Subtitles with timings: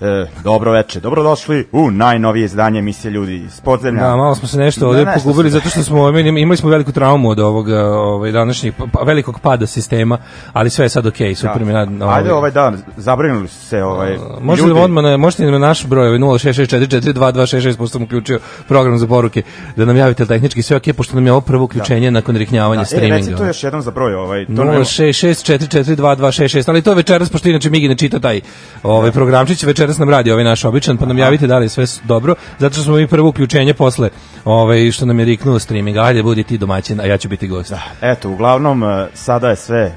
[0.00, 4.02] E, dobro veče, dobrodošli u najnovije izdanje emisije Ljudi iz podzemlja.
[4.02, 6.92] Da, malo smo se nešto Da, nešto pogubili smo- zato što smo imali, smo veliku
[6.92, 10.18] traumu od ovoga ovaj današnjeg pa, velikog pada sistema,
[10.52, 11.74] ali sve je sad okej, super mi je.
[11.76, 16.06] nad- Ajde ovaj dan, zabrinuli se ovaj, Možete li odmah na, možete na naš broj
[16.08, 18.38] ovaj 0664422266 pošto sam uključio
[18.68, 19.42] program za poruke
[19.76, 22.84] da nam javite tehnički sve okej pošto nam je ovo prvo uključenje nakon riknjavanja E,
[22.86, 23.16] streaminga.
[23.16, 27.70] reci to još jednom za broj, ovaj, to ne, 0664422266, ali to večeras, pošto inače
[27.70, 28.40] Migi ne čita taj
[28.82, 31.84] ovaj programčić, večeras nam radi ovaj naš običan, pa nam javite da li je sve
[32.04, 34.10] dobro, zato što smo mi prvo uključenje posle
[34.44, 37.72] ovaj, što nam je riknuo streaming, ajde budi ti domaćin, a ja ću biti gost.
[38.00, 39.94] Eto, uglavnom, e, sada je sve e,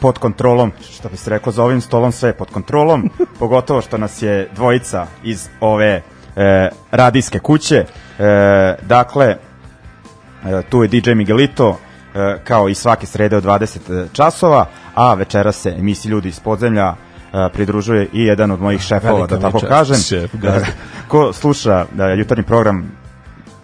[0.00, 3.98] pod kontrolom, što bi se reklo, za ovim stolom sve je pod kontrolom, pogotovo što
[3.98, 6.02] nas je dvojica iz ove
[6.36, 7.76] e, radijske kuće.
[7.76, 7.86] E,
[8.82, 9.36] dakle,
[10.68, 11.78] tu je DJ Miguelito,
[12.44, 16.94] kao i svake srede od 20 časova, a večera se emisiji Ljudi iz podzemlja
[17.52, 19.96] pridružuje i jedan od mojih šefova, Velika da tako čast, kažem.
[19.96, 20.66] šef, gazda.
[21.08, 22.90] Ko sluša e, jutarnji program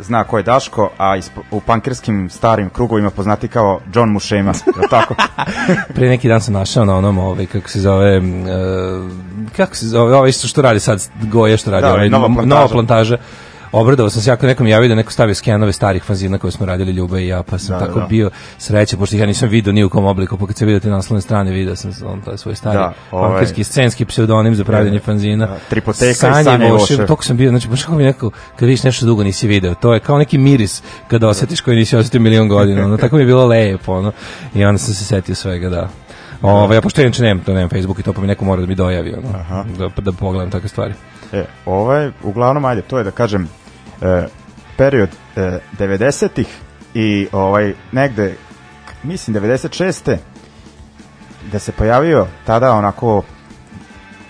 [0.00, 1.16] zna ko je Daško, a
[1.50, 5.14] u pankerskim starim krugovima poznati kao John Mušema, je li tako?
[5.94, 8.24] Pre neki dan sam našao na onom, ovaj, kako se zove, uh,
[9.56, 12.48] kako se zove, ovaj što, što radi sad, Goja što radi, Da, ovaj, nova plantaža.
[12.48, 13.16] nova plantaža.
[13.72, 16.92] Obradovao sam se jako nekom javio da neko stavio skenove starih fanzina koje smo radili
[16.92, 18.06] Ljuba i ja, pa sam Da, tako da.
[18.06, 20.80] bio sreće, pošto ih ja nisam video ni u kom obliku, pa kad se vidio
[20.80, 24.98] te naslovne strane, video sam on taj svoj stari Da, ovaj- scenski pseudonim za pravljanje
[24.98, 25.46] fanzina.
[25.46, 27.06] Da, Tripoteka i Sanja Sanja Vošev.
[27.06, 29.94] Toko sam bio, znači baš kako mi neko, kad vidiš nešto dugo nisi video, to
[29.94, 33.26] je kao neki miris kada osjetiš koji nisi osjetio milion godina, ono, tako mi je
[33.26, 34.12] bilo lepo, ono,
[34.54, 35.88] i onda sam se setio svega, da.
[36.42, 38.66] Ove, ja pošto inače nemam, to nemam Facebook i to pa mi neko mora da
[38.66, 40.94] mi dojavi, ono, da, da pogledam takve stvari.
[41.32, 43.48] E, ovaj, uglavnom, ajde, to je da kažem,
[44.02, 44.26] e,
[44.76, 46.46] period e, 90-ih
[46.94, 48.34] i ovaj, negde,
[49.02, 50.16] mislim, 96.
[51.52, 53.22] da se pojavio tada onako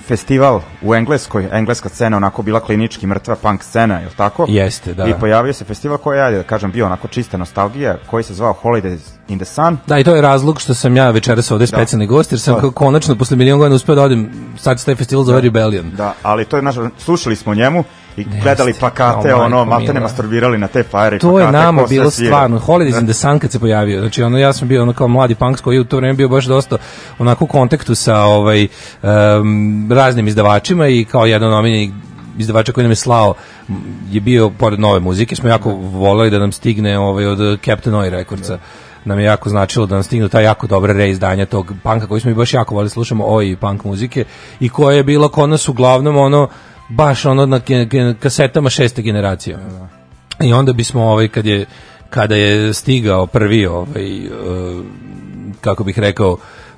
[0.02, 4.46] festival u Engleskoj, engleska scena onako bila klinički mrtva punk scena, je tako?
[4.48, 5.06] Jeste, da.
[5.06, 8.56] I pojavio se festival koji ajde da kažem, bio onako čista nostalgija, koji se zvao
[8.62, 9.78] Holidays in the Sun.
[9.86, 12.60] Da, i to je razlog što sam ja večeras ovde specijalni gost, jer sam Da.
[12.60, 15.90] kao konačno posle milion godina uspeo da odem, sad se taj festival zove Rebellion.
[15.96, 17.84] Da, ali to je naš, slušali smo njemu
[18.16, 20.02] i gledali plakate, Kao ono, maltene mila.
[20.02, 23.06] masturbirali na te flajere i To je plakate, nama ko sve bilo stvarno Holidays in
[23.06, 24.00] the Sun kad se pojavio.
[24.00, 26.28] Znači ono ja sam bio ono kao mladi punks koji je u to vreme bio
[26.28, 26.76] baš dosta
[27.18, 28.62] onako u kontaktu sa ovaj
[29.02, 31.90] em, raznim izdavačima i kao jedan od omiljenih
[32.38, 33.34] izdavača koji nam je slao
[34.10, 38.10] je bio pored nove muzike smo jako voleli da nam stigne ovaj od Captain Oi
[38.10, 38.58] Recordsa
[39.04, 42.30] nam je jako značilo da nam stignu ta jako dobra reizdanja tog panka koji smo
[42.30, 44.24] i baš jako voleli slušamo oj punk muzike
[44.60, 46.48] i koja je bila kod nas uglavnom ono
[46.96, 47.60] baš ono na
[48.20, 49.58] kasetama šeste generacije.
[50.40, 51.66] I onda bismo ovaj kad je
[52.10, 54.28] kada je stigao prvi ovaj e,
[55.60, 56.36] kako bih rekao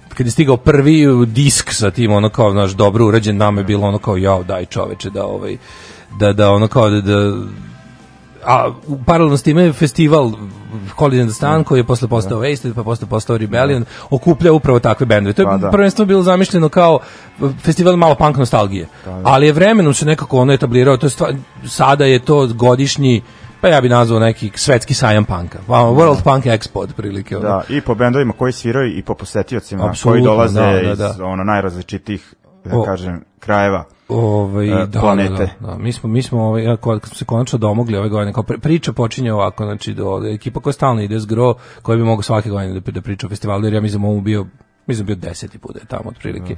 [0.08, 3.86] kad je stigao prvi disk sa tim ono kao naš dobro urađen nama je bilo
[3.86, 5.56] ono kao jao daj čoveče da ovaj
[6.18, 7.32] da da ono kao da, da
[8.46, 10.32] a u paralelno s time je festival
[10.96, 14.78] Holiday in the Sun koji je posle postao Wasted pa posle postao Rebellion okuplja upravo
[14.80, 15.32] takve bendove.
[15.34, 15.70] To je Pa da.
[15.70, 16.98] prvenstveno bilo zamišljeno kao
[17.62, 18.88] festival malo punk nostalgije.
[19.24, 21.34] Ali je vremenom se nekako ono etablirao, to je stvar,
[21.66, 23.22] sada je to godišnji
[23.60, 25.58] pa ja bi nazvao neki svetski sajam panka.
[25.66, 27.36] Pa, World Punk Expo otprilike.
[27.36, 27.48] ono.
[27.48, 30.98] Da, i po bendovima koji sviraju i po posetiocima Apsolutno, koji dolaze da, da, iz
[30.98, 31.24] da.
[31.24, 32.34] ono najrazličitijih
[32.64, 32.84] da O.
[32.84, 33.84] kažem krajeva.
[34.08, 35.54] Ovaj e, da, da, planete.
[35.60, 35.78] da, da.
[35.78, 38.92] Mi smo mi smo ovaj kad smo se konačno domogli ove godine kao pri- priča
[38.92, 42.80] počinje ovako znači do ekipa koja stalno ide s gro koji bi mogao svake godine
[42.80, 44.46] da, da priča o festivalu jer ja mislim da mu bio
[44.86, 46.56] mislim da bio deseti put da je tamo otprilike.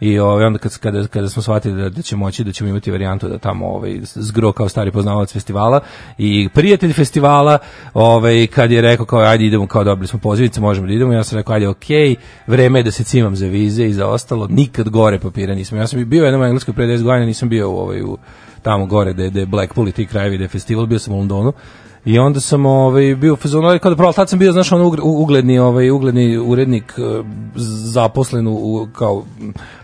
[0.00, 2.90] I ovaj onda kad kada kada smo shvatili da, da će moći da ćemo imati
[2.90, 5.80] varijantu da tamo ovaj zgro kao stari poznavalac festivala
[6.18, 7.58] i prijatelj festivala,
[7.94, 11.12] ovaj kad je rekao kao ajde idemo kao dobili smo pozivnice, možemo da idemo.
[11.12, 12.14] Ja sam rekao ajde okej,
[12.46, 15.78] vreme je da se cimam za vize i za ostalo, nikad gore papira nisam.
[15.78, 18.18] Ja sam bio jednom engleskoj pre 10 godina, nisam bio u ovaj u
[18.62, 21.16] tamo gore da da je Blackpool i ti krajevi da je festival, bio sam u
[21.16, 21.52] Londonu.
[22.06, 24.98] I onda sam ovaj bio u fazonu kao da pravo tad sam bio znaš on
[25.02, 27.22] ugledni ovaj ugledni urednik eh,
[27.92, 29.24] zaposlen u, kao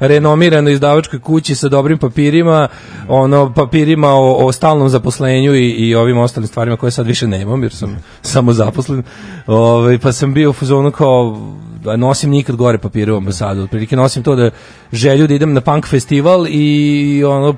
[0.00, 2.68] renomiranoj izdavačkoj kući sa dobrim papirima,
[3.08, 7.62] ono papirima o, o stalnom zaposlenju i, i ovim ostalim stvarima koje sad više nemam
[7.62, 9.02] jer sam samo zaposlen.
[9.46, 11.38] Ovaj pa sam bio u fazonu kao
[11.84, 13.62] da nosim nikad gore papire u ambasadu.
[13.62, 14.50] Otprilike nosim to da
[14.92, 17.56] želju da idem na punk festival i ono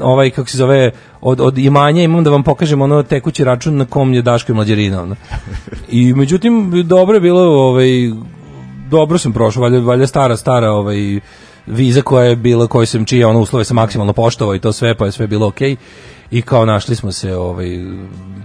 [0.00, 0.90] ovaj kako se zove
[1.20, 4.54] od od imanja imam da vam pokažem ono tekući račun na kom je Daško i
[4.54, 5.16] mlađerina.
[5.88, 7.88] I međutim dobro je bilo ovaj
[8.90, 11.20] dobro sam prošao valjda valjda stara stara ovaj
[11.66, 14.94] viza koja je bila koji sam čija ono uslove sam maksimalno poštovao i to sve
[14.94, 15.76] pa je sve bilo okej.
[16.30, 17.68] I kao našli smo se ovaj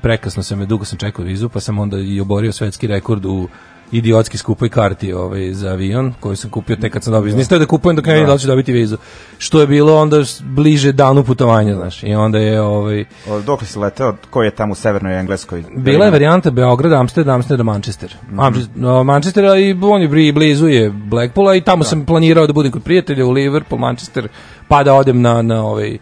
[0.02, 3.48] prekasno sam me dugo sam čekao vizu pa sam onda i oborio svetski rekord u
[3.92, 7.36] idiotski skupoj karti ovaj, za avion koju sam kupio tek kad sam dobio.
[7.36, 8.98] Nisam da kupujem dok ne vidim da li ću dobiti vizu.
[9.38, 12.04] Što je bilo onda bliže danu putovanja, znaš.
[12.04, 15.64] I onda je ovaj O, Dok li si leteo, ko je tamo u severnoj Engleskoj?
[15.76, 18.16] bila je varijanta Beograd, Amsterdam, Amsterdam, Manchester.
[18.32, 22.84] Manchester, Manchester i on je blizu je Blackpoola i tamo sam planirao da budem kod
[22.84, 24.28] prijatelja u Liverpool, Manchester,
[24.68, 25.98] pa da odem na na ovaj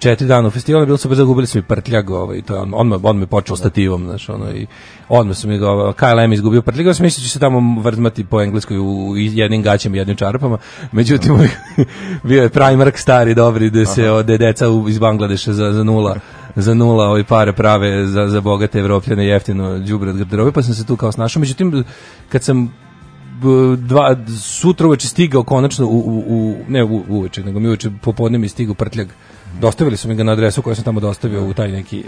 [0.00, 2.88] četiri dana u festivalu, bilo super, zagubili smo i prtljag, ovaj, to je on, on,
[2.88, 4.66] me, on me počeo stativom, znaš, ono, i
[5.08, 8.40] odmah sam mi ga, KLM izgubio prtljag, ja sam mislio da se tamo vrzmati po
[8.40, 10.58] engleskoj u, jednim gaćama i jednim čarapama,
[10.92, 11.38] međutim,
[12.28, 15.84] bio je Primark stari, dobri, da se, o, je deca u, iz Bangladeša za, za
[15.84, 16.16] nula,
[16.56, 20.74] za nula ovaj pare prave za, za bogate evropljane jeftino đubre od garderobe, pa sam
[20.74, 21.84] se tu kao snašao, međutim,
[22.28, 22.72] kad sam
[23.76, 28.38] dva sutra uveče stigao konačno u, u, u ne u, uveče, nego mi uveče popodne
[28.38, 29.08] mi stigao prtljag.
[29.60, 32.04] Dostavili su mi ga na adresu koju sam tamo dostavio u taj neki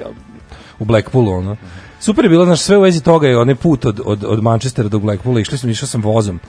[0.78, 1.56] u Blackpoolu, ono.
[2.00, 4.88] Super je bilo, znaš, sve u vezi toga je onaj put od, od, od Manchestera
[4.88, 6.40] do Blackpoola, išli sam, išao sam vozom.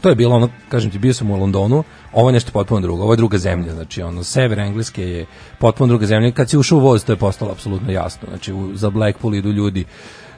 [0.00, 3.02] To je bilo ono, kažem ti, bio sam u Londonu, ovo je nešto potpuno drugo,
[3.02, 5.26] ovo je druga zemlja, znači ono, sever Engleske je
[5.58, 8.70] potpuno druga zemlja, kad si ušao u voz, to je postalo apsolutno jasno, znači u,
[8.74, 9.84] za Blackpool idu ljudi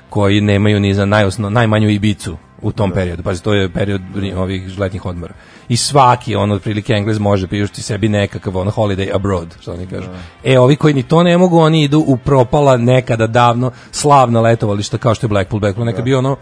[0.08, 4.02] koji nemaju ni za najosno, najmanju ibicu u tom periodu, pazi, to je period
[4.36, 5.34] ovih letnjih odmora.
[5.68, 10.08] I svaki, on otprilike Englez može priušti sebi nekakav on holiday abroad, što oni kažu.
[10.44, 14.98] E, ovi koji ni to ne mogu, oni idu u propala nekada davno slavna letovališta
[14.98, 15.60] kao što je Blackpool.
[15.60, 16.36] Blackpool neka bio ono,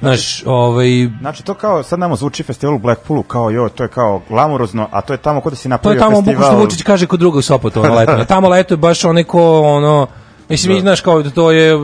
[0.00, 0.88] znaš, ovaj,
[1.20, 4.88] Znači to kao, sad nama zvuči festival u Blackpoolu kao jo, to je kao glamurozno,
[4.92, 6.60] a to je tamo kod da si To je napravio tamo festival.
[6.60, 8.24] Vučić kaže kod drugog Sopota ono letovanje.
[8.34, 10.06] Tamo leto je baš onaj ko ono
[10.48, 10.80] mislim da.
[10.80, 11.78] znaš kao da to je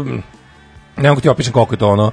[0.97, 2.11] ne mogu ti opišem koliko je to ono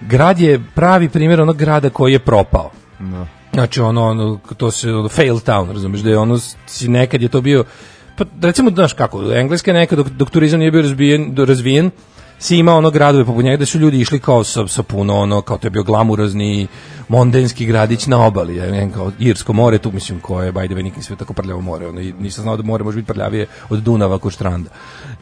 [0.00, 2.70] grad je pravi primjer onog grada koji je propao.
[2.98, 3.26] Da.
[3.52, 7.28] Znači ono, ono to se ono, fail town, razumeš, da je ono si nekad je
[7.28, 7.64] to bio
[8.18, 11.90] pa recimo znaš kako, engleska je nekad dok, dok turizam nije bio razvijen, do- razvijen
[12.38, 15.42] si imao ono gradove poput njega da su ljudi išli kao sa, sa puno ono,
[15.42, 16.66] kao to je bio glamurozni
[17.08, 21.04] mondenski gradić na obali, ja ne kao Irsko more, tu mislim koje je, way, nikad
[21.04, 24.18] sve tako prljavo more, ono, i nisam znao da more može biti prljavije od Dunava
[24.18, 24.70] kod Štranda.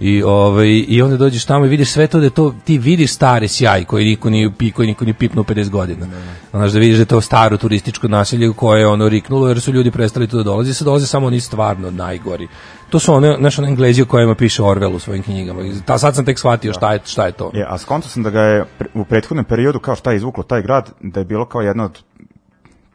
[0.00, 3.48] I, ovaj, I onda dođeš tamo i vidiš sve to da to, ti vidiš stari
[3.48, 6.06] sjaj koji niko nije pi, koji niko nije pipnuo 50 godina.
[6.50, 9.72] Znaš da vidiš da je to staro turističko naselje koje je ono riknulo jer su
[9.72, 12.48] ljudi prestali tu da dolaze, sad dolaze samo oni stvarno najgori.
[12.90, 15.62] To su one, znaš, one Englezi o kojima piše Orwell u svojim knjigama.
[15.62, 17.50] I Ta, sad sam tek shvatio šta je, šta je to.
[17.54, 18.64] Je, a skonto sam da ga je
[18.94, 22.02] u prethodnom periodu, kao šta je izvuklo taj grad, da je bilo kao jedna od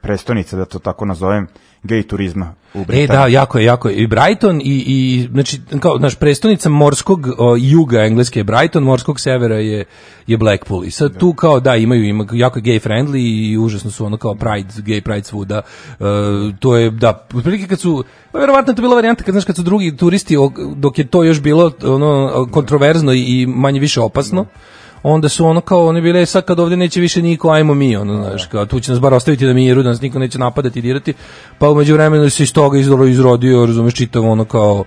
[0.02, 1.48] prestonica, da to tako nazovem,
[1.84, 3.08] gej turizma u E Britaniji.
[3.08, 3.96] da, jako je, jako je.
[3.96, 9.20] I Brighton i, i znači, kao, naš prestonica morskog o, juga engleske je Brighton, morskog
[9.20, 9.86] severa je,
[10.28, 10.86] je Blackpool.
[10.86, 14.18] I sad tu kao, da, imaju, ima, jako je gay friendly i užasno su ono
[14.18, 15.62] kao pride, gay pride svuda.
[16.00, 16.04] E,
[16.60, 19.56] to je, da, otprilike kad su, pa verovatno je to bila varijanta kad, znaš, kad
[19.56, 20.36] su drugi turisti,
[20.76, 24.46] dok je to još bilo ono, kontroverzno i manje više opasno,
[25.04, 27.96] onda su ono kao oni bile "E, sad kad ovdje neće više niko ajmo mi
[27.96, 30.80] ono znaš kao tu će nas bar ostaviti da miru da nas niko neće napadati
[30.80, 31.14] i dirati
[31.58, 34.84] pa umeđu vremenu se iz toga izro- izrodio razumeš čitavo ono kao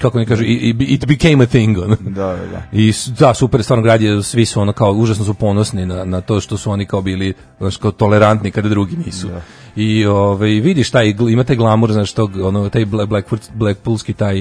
[0.00, 0.44] kako ne kažu
[0.80, 1.96] it became a thing ono.
[2.00, 2.62] Da, da, da.
[2.72, 6.20] I da, super, stvarno grad je, svi su ono kao, užasno su ponosni na, na
[6.20, 9.28] to što su oni kao bili, znaš, kao tolerantni kada drugi nisu.
[9.76, 14.12] I ovaj, vidiš taj, gl- ima taj glamur, znaš, tog, ono, taj Bla- Blackpool, Blackpoolski,
[14.12, 14.34] taj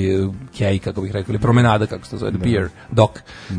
[0.58, 3.14] kej, kako bih rekao, ili promenada, kako se to zove, the pier, dock.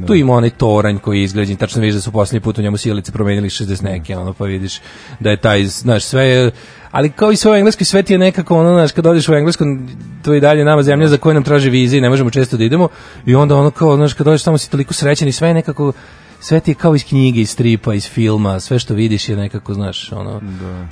[0.06, 2.76] Tu ima onaj toranj koji je izgrađen, tačno vidiš da su posljednji put u njemu
[2.76, 4.80] sjelice promenili 60 neke, ono, pa vidiš
[5.20, 6.50] da je taj, znaš, sve je,
[6.90, 9.88] ali kao i sve u engleskoj svet je nekako ono, znaš, kad odeš u engleskom,
[10.24, 12.56] to je i dalje nama zemlja za koju nam traže vize i ne možemo često
[12.56, 12.88] da idemo
[13.26, 15.92] i onda ono kao, znaš, kad dođeš tamo si toliko srećan i sve je nekako,
[16.42, 19.74] sve ti je kao iz knjige, iz stripa, iz filma, sve što vidiš je nekako,
[19.74, 20.40] znaš, ono,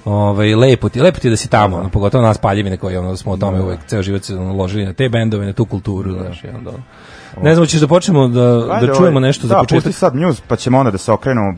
[0.04, 3.32] ovaj, lepo ti, lepo ti da si tamo, ono, pogotovo nas paljevine koji ono, smo
[3.32, 6.44] o tome uvek ceo život se ono, ložili na te bendove, na tu kulturu, znaš,
[6.44, 6.70] i onda.
[7.42, 9.84] Ne znam, ćeš da počnemo da, Ajde, da ovaj, čujemo nešto za da, početak?
[9.84, 11.56] pusti sad news, pa ćemo onda da se okrenemo, uh,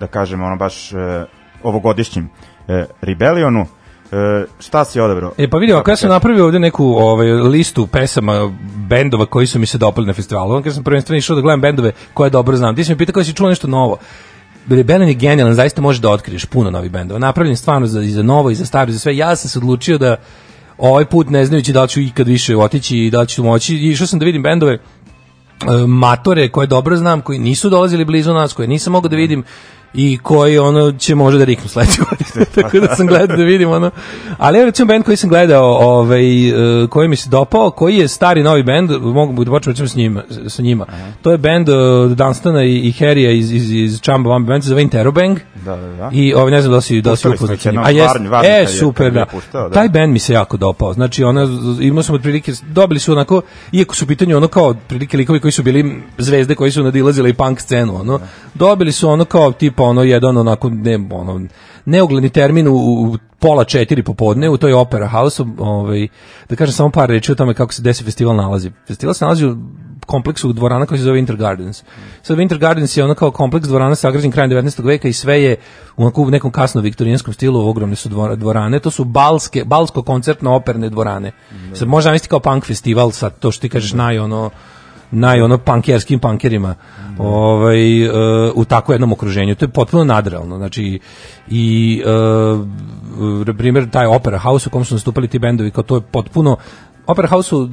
[0.00, 0.98] da kažemo, ono baš uh,
[1.62, 3.66] ovogodišnjim uh, Rebellionu.
[4.12, 4.18] Uh,
[4.60, 5.32] šta si odabrao?
[5.38, 8.52] E pa vidi, ako ja sam napravio ovde neku ovaj, listu pesama
[8.88, 10.54] bendova koji su mi se dopali na festivalu.
[10.54, 12.76] On kad sam prvenstveno išao da gledam bendove koje dobro znam.
[12.76, 13.96] Ti si mi pitao kada si čuo nešto novo.
[14.68, 17.18] Rebellion je genijalan, zaista možeš da otkriješ puno novih bendova.
[17.18, 19.16] Napravljen stvarno za, i za novo i za staro i za sve.
[19.16, 20.16] Ja sam se odlučio da
[20.78, 23.74] ovaj put ne znajući da li ću ikad više otići i da li ću moći.
[23.74, 24.78] I išao sam da vidim bendove e,
[25.86, 29.44] matore koje dobro znam, koji nisu dolazili blizu nas, koje nisam mogao da vidim
[29.94, 32.46] i koji ono će možda da riknu sledeće godine.
[32.54, 33.90] Tako da sam gledao da vidim ono.
[34.38, 38.08] Ali evo recimo bend koji sam gledao, ovaj e, koji mi se dopao, koji je
[38.08, 40.86] stari novi bend, mogu da počnem recimo s njima, sa njima.
[41.22, 41.76] To je bend uh,
[42.10, 45.38] Dunstana i, i Harrya iz iz iz Chamba Wamba band zove Interrobang.
[45.64, 46.10] Da, da, da.
[46.12, 47.68] I ovaj ne znam da si da si smo upoznat njim.
[47.68, 49.26] jednom A jes, e super je da.
[49.26, 49.74] puštao, da.
[49.74, 50.92] Taj bend mi se jako dopao.
[50.92, 51.48] Znači ona
[51.80, 55.52] imao sam otprilike dobili su onako iako su u pitanju ono kao otprilike likovi koji
[55.52, 58.20] su bili zvezde koji su nadilazili i punk scenu, ono.
[58.54, 61.40] Dobili su ono kao tipa ono jedan onako ne ono
[61.84, 66.08] neugledni termin u, u pola četiri popodne u toj Opera House, ovaj,
[66.48, 68.70] da kažem samo par reči o tome kako se desi festival nalazi.
[68.86, 69.56] Festival se nalazi u
[70.06, 71.82] kompleksu dvorana koji se zove Winter Gardens.
[72.22, 74.84] Sad Winter Gardens je ono kao kompleks dvorana sagrađen krajem 19.
[74.84, 75.56] veka i sve je
[75.96, 80.88] u nekom kasno viktorijanskom stilu, ogromne su dvora- dvorane, to su balske, balsko koncertno operne
[80.88, 81.32] dvorane.
[81.74, 84.50] Sad možda zamisliti kao punk festival, sad to što ti kažeš naj ono
[85.12, 86.74] naj ono pankerskim pankerima
[87.18, 88.10] ovaj, e,
[88.54, 89.54] u tako jednom okruženju.
[89.54, 90.56] To je potpuno nadrealno.
[90.56, 91.00] Znači,
[91.48, 92.02] i
[93.46, 96.56] e, primjer, taj Opera House u kom su nastupali ti bendovi, kao to je potpuno
[97.06, 97.70] Opera House su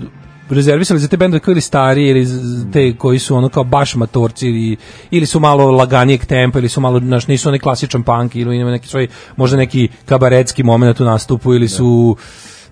[0.49, 2.27] rezervisali za te bendove koji ili stari ili
[2.73, 4.77] te koji su ono kao baš matorci ili,
[5.11, 8.71] ili su malo laganijeg tempa ili su malo znaš, nisu oni klasičan punk ili imaju
[8.71, 12.15] neki svoj možda neki kabaretski moment u nastupu ili su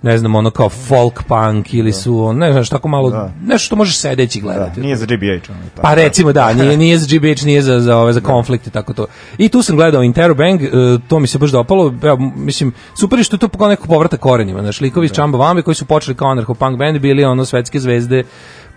[0.02, 3.32] ne znam ono kao folk punk ili su on, ne znaš tako malo Da.
[3.44, 5.50] nešto što možeš sedeći Da, gledati nije za GBH.
[5.50, 5.82] Ono, tako.
[5.82, 9.06] pa recimo da, nije, nije za GBH, nije za, za, ove, za konflikte, tako to.
[9.38, 10.70] I tu sam gledao Interrobang, e,
[11.08, 14.18] to mi se baš dopalo, evo, mislim, super je što je to kao neko povrata
[14.18, 17.80] korenima, znaš, likovi iz Chamba Wambe koji su počeli kao anarcho-punk band, bili ono svetske
[17.80, 18.24] zvezde,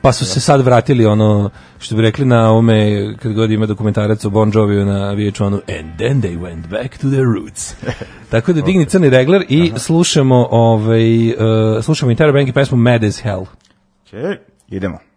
[0.02, 4.24] pa su se sad vratili ono, što bi rekli na ome, kad god ima dokumentarac
[4.24, 7.74] o Bon Joviju na VH1, and then they went back to their roots.
[8.30, 11.36] Tako da digni crni regler i slušamo, ovaj, uh,
[11.84, 13.44] slušamo Interrobang i pesmu Mad as Hell.
[14.06, 14.36] Okej,
[14.68, 15.09] idemo.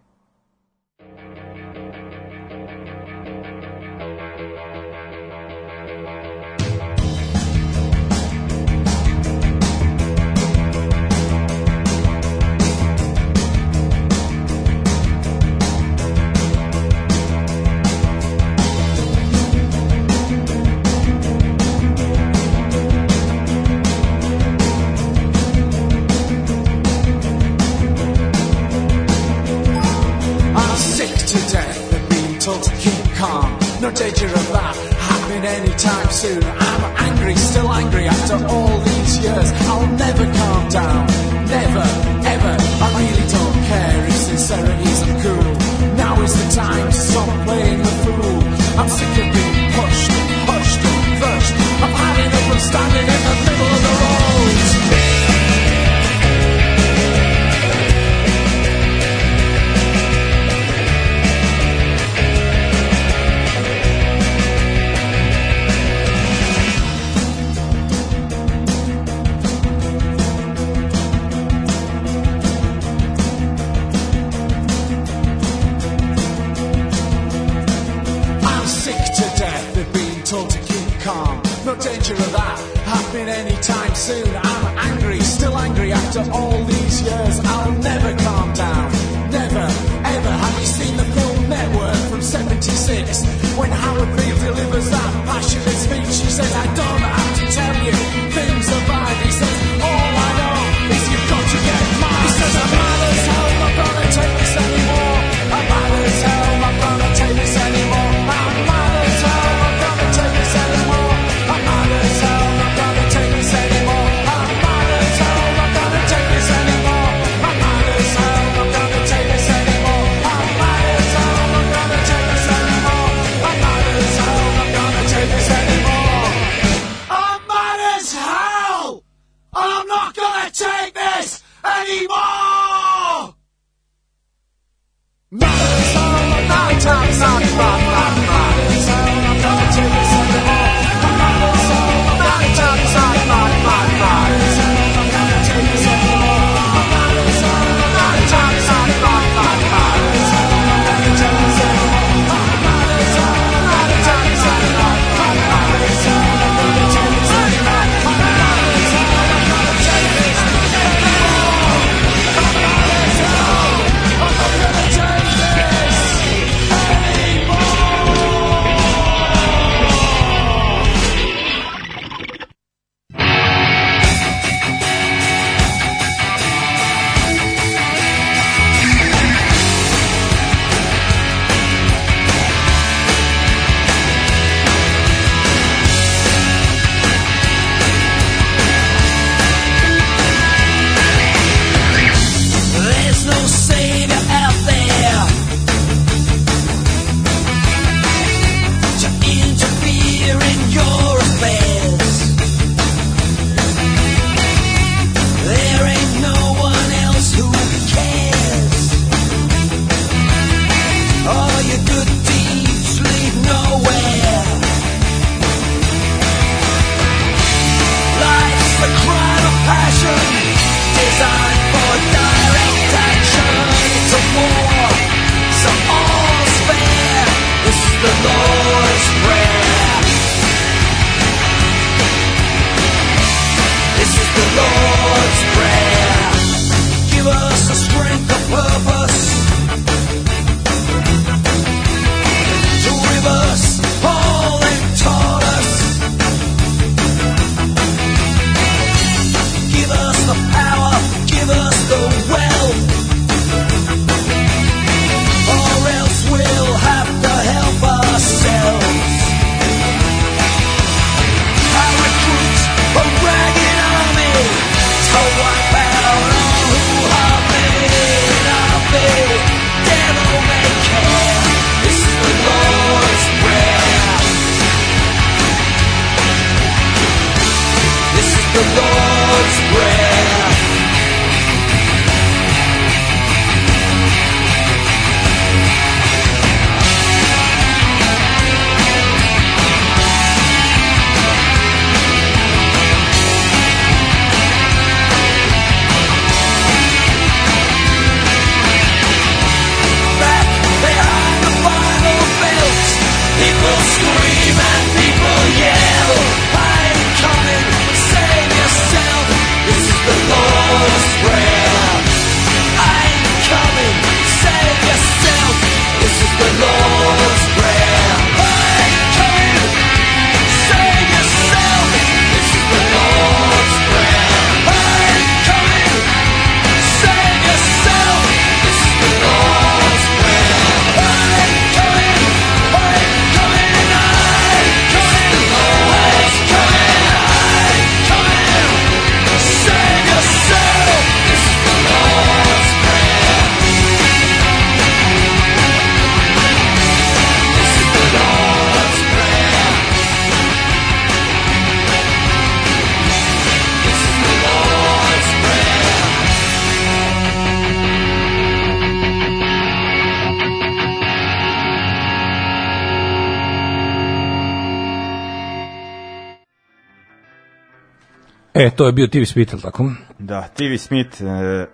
[368.64, 369.92] E, to je bio TV Smith, tako?
[370.20, 371.66] Da, TV Smith, e,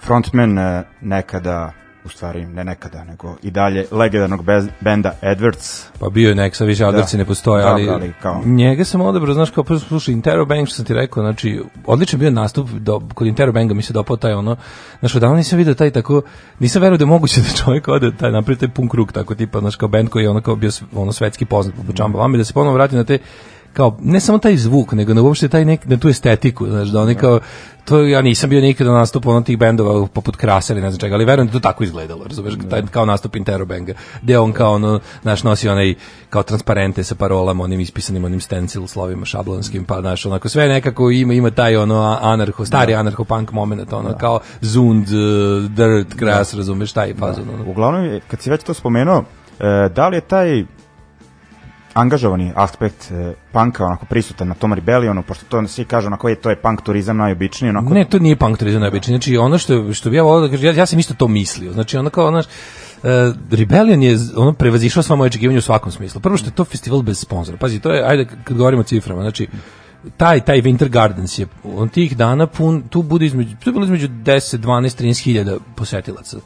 [0.00, 1.72] frontman e, nekada,
[2.04, 5.84] u stvari ne nekada, nego i dalje legendarnog bez- benda Edwards.
[6.00, 9.00] Pa bio je nek, sad više Adlerci ne postoje, Da, ali, ali kao- njega sam
[9.00, 13.00] odabrao, znaš, kao prvo slušaj, Interrobang, što sam ti rekao, znači, odličan bio nastup, do,
[13.14, 14.56] kod Interrobanga mi se dopao taj ono,
[15.00, 16.22] znaš, odavno nisam vidio taj tako,
[16.58, 19.60] nisam verovao da je moguće da čovjek ode taj napravi taj punk rock, tako tipa,
[19.60, 22.52] znaš, kao band koji je ono kao bio ono svetski poznat po Čamba da se
[22.52, 23.18] ponovo vrati na te
[23.78, 27.00] kao ne samo taj zvuk, nego na uopšte taj nek, na tu estetiku, znaš, da
[27.00, 27.40] oni kao
[27.84, 31.00] to ja nisam bio nikada na nastupu onih tih bendova poput Krasa ili ne znam
[31.00, 34.72] čega, ali verujem da to tako izgledalo, razumeš, taj kao nastup Interrobanga, gde on kao
[34.72, 35.94] ono, znaš, nosi onaj
[36.30, 41.10] kao transparente sa parolama, onim ispisanim onim stencil slovima šablonskim, pa znaš, onako sve nekako
[41.10, 46.54] ima ima taj ono anarho, stari anarho punk moment, ono kao Zund, uh, Dirt, Kras,
[46.54, 47.48] razumeš, taj fazon.
[47.54, 47.70] ono.
[47.70, 49.24] Uglavnom, kad si već to spomenuo,
[49.60, 50.64] e, da li je taj
[52.00, 56.34] angažovani aspekt e, panka onako prisutan na tom rebelionu, pošto to svi kažu onako je
[56.34, 59.14] to je punk turizam najobičniji, onako Ne, to nije punk turizam najobičniji.
[59.14, 61.72] Znači, ono što, što bi ja volao da kažem, ja, ja sam isto to mislio.
[61.72, 62.46] Znači, ono kao, znaš,
[63.02, 66.20] Uh, Rebellion je ono prevazišao sva moje očekivanja u svakom smislu.
[66.20, 67.58] Prvo što je to festival bez sponzora.
[67.58, 69.48] Pazi, to je ajde kad govorimo o ciframa, znači
[70.16, 74.08] taj taj Winter Gardens je on tih dana pun tu bude između tu bilo između
[74.08, 76.36] 10, 12, 13 hiljada posetilaca.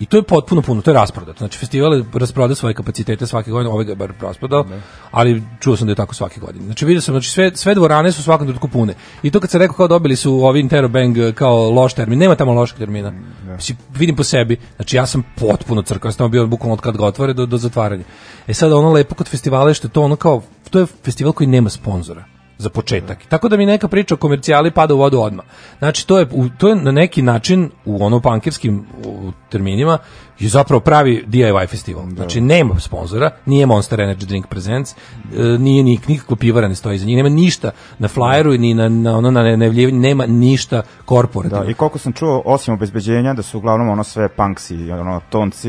[0.00, 1.38] I to je potpuno puno, to je rasprodato.
[1.38, 4.64] Znači festival je rasprodao svoje kapacitete svake godine, ovaj ga je bar rasprodao,
[5.10, 6.64] ali čuo sam da je tako svake godine.
[6.64, 8.94] Znači vidio sam, znači sve sve dvorane su svakom trenutku pune.
[9.22, 12.52] I to kad se rekao kao dobili su ovi Interrobang kao loš termin, nema tamo
[12.52, 13.12] lošeg termina.
[13.56, 16.96] Mislim, vidim po sebi, znači ja sam potpuno crkao, sam tamo bio bukvalno od kad
[16.96, 18.04] ga otvore do, do zatvaranja.
[18.46, 21.32] E sad ono lepo kod festivala je što je to ono kao, to je festival
[21.32, 23.18] koji nema sponzora za početak.
[23.28, 25.44] Tako da mi neka priča o komercijali pada u vodu odmah.
[25.78, 29.98] Znači to je to je na neki način u ono pankerskim u, terminima
[30.40, 32.04] je zapravo pravi DIY festival.
[32.14, 34.96] Znači nema sponzora, nije Monster Energy Drink Presents, e,
[35.42, 39.16] nije ni nikakva pivara ne stoji za njih, nema ništa na flyeru ni na na
[39.16, 41.64] ono na najavljivanju, nema ništa korporativno.
[41.64, 45.68] Da, i koliko sam čuo, osim obezbeđenja, da su uglavnom ono sve punksi, ono tonci...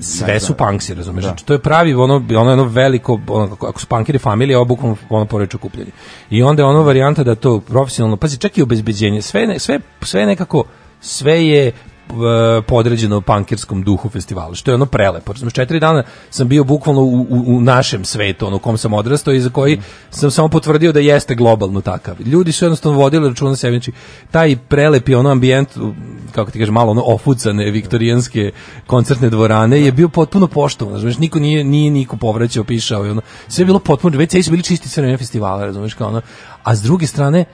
[0.00, 1.24] sve su punksi, razumeš?
[1.24, 5.24] Znači, to je pravi ono ono jedno veliko ono ako su punkeri familija, obukom ono
[5.24, 5.90] porodično okupljanje.
[6.30, 10.26] I onda je ono varijanta da to profesionalno, pazi, čak i obezbeđenje, sve sve sve
[10.26, 10.64] nekako
[11.00, 11.72] sve je
[12.66, 15.32] podređeno pankerskom duhu festivala, što je ono prelepo.
[15.32, 18.92] Razumeš, četiri dana sam bio bukvalno u, u, u našem svetu, ono u kom sam
[18.92, 22.16] odrastao i za koji sam samo potvrdio da jeste globalno takav.
[22.20, 23.92] Ljudi su jednostavno vodili računa sebi, znači
[24.30, 25.68] taj prelepi ono ambijent,
[26.32, 28.52] kako ti kažeš, malo ono ofucane viktorijanske
[28.86, 33.20] koncertne dvorane je bio potpuno poštovan, razumeš, niko nije, nije niko povraćao, pišao i ono,
[33.48, 36.20] sve je bilo potpuno, već sve su bili čisti vreme festivala, razumeš, kao ono,
[36.62, 37.44] a s druge strane,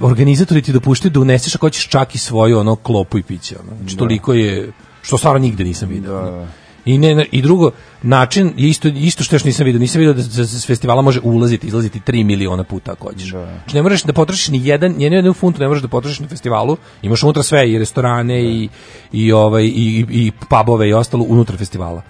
[0.00, 3.76] organizatori ti dopuštaju da uneseš ako hoćeš čak i svoju ono klopu i piće ono.
[3.80, 4.72] Znači toliko je
[5.02, 6.18] što stvarno nigde nisam video.
[6.18, 6.46] ono.
[6.84, 7.70] I ne i drugo
[8.02, 11.20] način je isto isto što još nisam video, nisam video da se s festivala može
[11.22, 13.30] ulaziti, izlaziti 3 miliona puta ako hoćeš.
[13.30, 16.28] Znači ne možeš da potrošiš ni jedan, ni jednu funtu ne možeš da potrošiš na
[16.28, 16.76] festivalu.
[17.02, 18.68] Imaš unutra sve i restorane i
[19.12, 22.02] i ovaj i i, i pubove i ostalo unutar festivala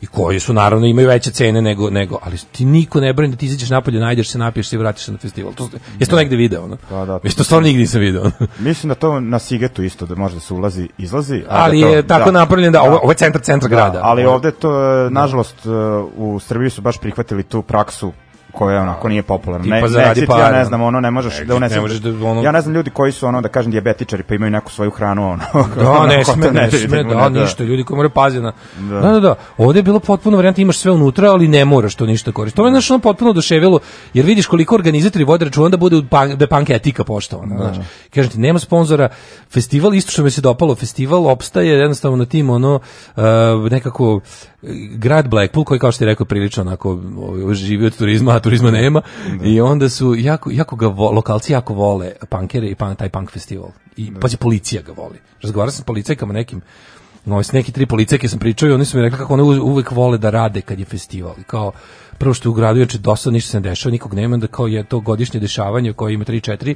[0.00, 3.36] i koji su naravno imaju veće cene nego nego ali ti niko ne brani da
[3.36, 5.52] ti izađeš napolje najdeš se napiješ se i vratiš se na festival.
[5.52, 6.76] To jesi to negde video ono?
[6.90, 8.30] Da, da, Mislim, to stvarno nigde nisam video.
[8.58, 11.42] Mislim da to na Sigetu isto, da može da se ulazi, izlazi.
[11.48, 13.90] a ali da to- je tako napravljen da ovo, ovo je centar centra grada.
[13.92, 14.70] Da, ali ovde to,
[15.06, 15.68] e, nažalost, e,
[16.16, 18.12] u Srbiji su baš prihvatili tu praksu
[18.52, 19.66] koja onako nije popularna.
[19.66, 21.74] Ne, zaradi Nexit, ja ne znam, ono ne možeš da uneseš.
[21.74, 24.34] ne možeš da, ono- Ja ne znam ljudi koji su ono da kažem dijabetičari pa
[24.34, 25.42] imaju neku svoju hranu ono.
[25.76, 28.52] Da, ne sme, ne sme, da, ne, ništa, ljudi koji moraju paziti na...
[28.78, 29.00] Da.
[29.00, 32.32] da, da, ovde je bilo potpuno varijanta, imaš sve unutra, ali ne moraš to ništa
[32.32, 32.56] koristiti.
[32.56, 33.78] To me znaš, ono potpuno oduševilo,
[34.14, 37.56] jer vidiš koliko organizatori vode računa da bude da je punk etika poštovana.
[37.56, 37.80] Znači,
[38.14, 39.08] kažem ti, nema sponzora,
[39.50, 42.80] festival, isto što mi se dopalo, festival opstaje jednostavno na tim, ono,
[43.16, 43.22] uh,
[43.70, 44.20] nekako,
[44.62, 48.70] eh, grad Blackpool, koji kao što ti rekao prilično onako ovaj, živi od turizma, turizma
[48.70, 49.02] nema,
[49.44, 53.30] i onda su, jako, jako ga vo, lokalci jako vole punkere i pan, taj punk
[53.30, 53.70] festival.
[53.96, 55.18] I, pazi, policija ga voli.
[55.42, 56.60] Razgovarao sam s policajkama nekim,
[57.24, 59.90] no, s neki tri policajke sam pričao i oni su mi rekli kako one uvek
[59.90, 61.34] vole da rade kad je festival.
[61.40, 61.72] I kao,
[62.18, 64.66] prvo što je u gradu, jer dosta ništa se ne dešava, nikog nema, da kao
[64.66, 66.74] je to godišnje dešavanje koje ima 3-4,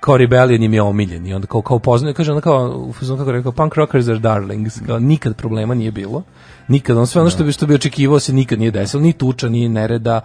[0.00, 1.26] kao Rebellion im je omiljen.
[1.26, 4.80] I onda kao, kao poznaju, kaže ona kao, kako je rekao, punk rockers are darlings,
[4.86, 6.22] kao, nikad problema nije bilo,
[6.68, 9.48] nikad, ono sve ono što bi, što bi očekivao se nikad nije desilo, ni tuča,
[9.48, 10.20] ni nereda,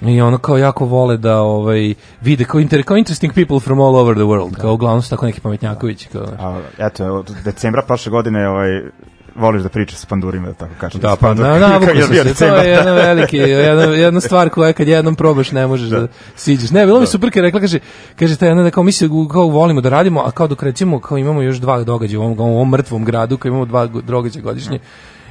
[0.00, 3.96] i ono kao jako vole da ovaj vide kao, inter, kao interesting people from all
[3.96, 8.10] over the world, kao uglavnom su tako neki pametnjakovići, kao, A, eto, od decembra prošle
[8.10, 8.68] godine ovaj,
[9.38, 11.00] voliš da pričaš s pandurima, da tako kažem.
[11.00, 14.88] Da, pa na, navuku sam se, to je jedna veliki, jedna, jedna stvar koja kad
[14.88, 16.06] jednom probaš ne možeš da,
[16.36, 16.70] siđeš.
[16.70, 17.78] Ne, bilo mi super kad rekla, kaže,
[18.16, 21.00] kaže ta jedna da kao mi se kao volimo da radimo, a kao dok recimo
[21.00, 24.42] kao imamo još dva događaja u ovom, u ovom mrtvom gradu, kao imamo dva događaja
[24.42, 24.78] godišnje,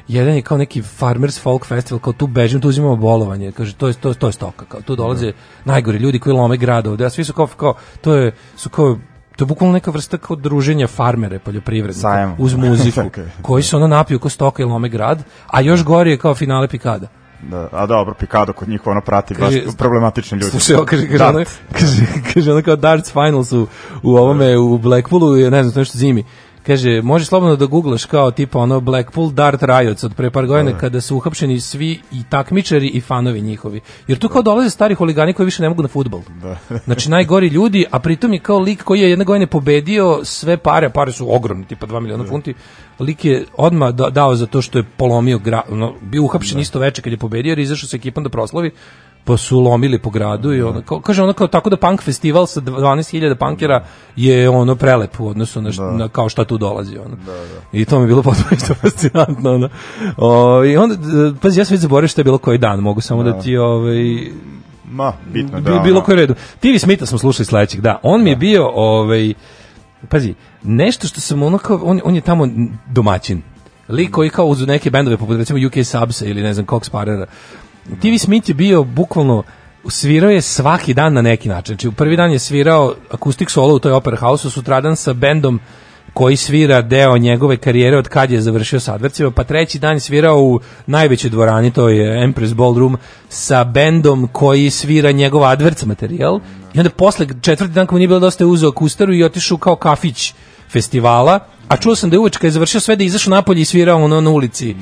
[0.08, 3.88] jedan je kao neki farmers folk festival, kao tu bežim, tu uzimamo bolovanje, kaže, to
[3.88, 5.32] je, to, to je stoka, kao, tu dolaze
[5.65, 8.98] najgori ljudi koji lome grad ovde, a svi su kao, kao to je, su kao,
[9.36, 13.02] to je bukvalno neka vrsta kao druženja farmere poljoprivrednika uz muziku,
[13.41, 16.67] koji se ono napiju ko stoka i lome grad, a još gori je kao finale
[16.67, 17.08] pikada.
[17.41, 20.52] Da, a dobro, Pikado kod njih ono prati Kaže, baš problematični ljudi.
[20.52, 21.43] Slušaj, kaže, kaže, ono,
[21.80, 23.67] kaže, kaže ono kao darts finals u,
[24.04, 26.26] u ovome, u Blackpoolu, ne znam, to nešto zimi.
[26.67, 30.77] Kaže, može slobodno da googlaš kao tipa ono Blackpool Dart Riots od pre par godina
[30.77, 33.82] kada su uhapšeni svi i takmičari i fanovi njihovi.
[34.08, 36.21] Jer tu kao dolaze stari huligani koji više ne mogu na fudbal.
[36.86, 40.88] Znači najgori ljudi, a pritom je kao lik koji je jedne godine pobedio sve pare,
[40.88, 42.53] a pare su ogromne, tipa 2 miliona funti.
[42.99, 46.80] Lik je odmah da- dao za to što je polomio gra, no, bio uhapšen isto
[46.80, 48.71] veče kad je pobedio jer je izašao sa ekipom da proslavi
[49.28, 52.48] pa su lomili po gradu i ono, kao, kaže ono kao tako da punk festival
[52.48, 53.86] sa 12.000 punkera
[54.16, 57.18] je ono prelep u odnosu na, š- na kao šta tu dolazi ono.
[57.72, 59.70] I to mi je bilo potpuno isto fascinantno ono.
[60.18, 60.96] O, I onda,
[61.42, 64.18] pazi, ja sam već zaboravio šta je bilo koji dan, mogu samo da, ti ovaj,
[64.92, 65.72] Ma, bitno da.
[65.72, 66.34] bi, bilo koji redu.
[66.60, 68.00] TV Smitha smo slušali sledećeg, da.
[68.04, 69.34] On mi je bio, ovaj,
[70.10, 72.48] pazi, nešto što sam ono kao, on, on je tamo
[72.92, 73.42] domaćin.
[73.90, 77.26] Lik koji kao uz neke bendove, poput recimo UK Subsa ili ne znam, Cox Parera.
[78.02, 79.43] TV Smith je bio bukvalno
[79.89, 81.76] svirao je svaki dan na neki način.
[81.76, 85.60] Znači, u prvi dan je svirao akustik solo u toj Opera House-u, sutradan sa bendom
[86.13, 90.00] koji svira deo njegove karijere od kad je završio sa Advercima, pa treći dan je
[90.00, 92.97] svirao u najvećoj dvorani, to je Empress Ballroom,
[93.30, 96.39] sa bendom koji svira njegov Adverts materijal
[96.73, 99.76] i onda posle četvrti dan mu nije bilo dosta je uzeo kustaru i otišao kao
[99.76, 100.34] kafić
[100.69, 103.62] festivala, a čuo sam da je uveč kad je završio sve da je izašao napolje
[103.62, 104.76] i svirao ono na ulici.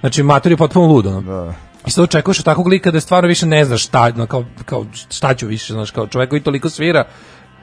[0.00, 1.20] Znači, mator je potpuno lud, ono.
[1.20, 1.65] Da.
[1.86, 4.86] I sad očekuješ od takvog lika da stvarno više ne znaš šta, no, kao, kao
[5.10, 7.04] šta ću više, znaš, kao čovjek koji toliko svira.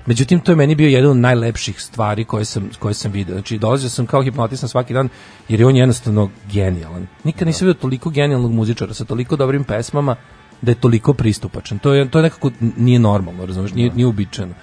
[0.06, 3.36] Međutim, to je meni bio jedan od najlepših stvari koje sam, koje sam vidio.
[3.36, 5.10] Znači, dolazio sam kao hipnotisan svaki dan,
[5.50, 7.08] jer je on jednostavno genijalan.
[7.24, 10.16] Nikad nisam vidio toliko genijalnog muzičara sa toliko dobrim pesmama,
[10.62, 11.80] da je toliko pristupačan.
[11.80, 14.54] To je, to je nekako nije normalno, razumiješ, nije, nije uobičajeno.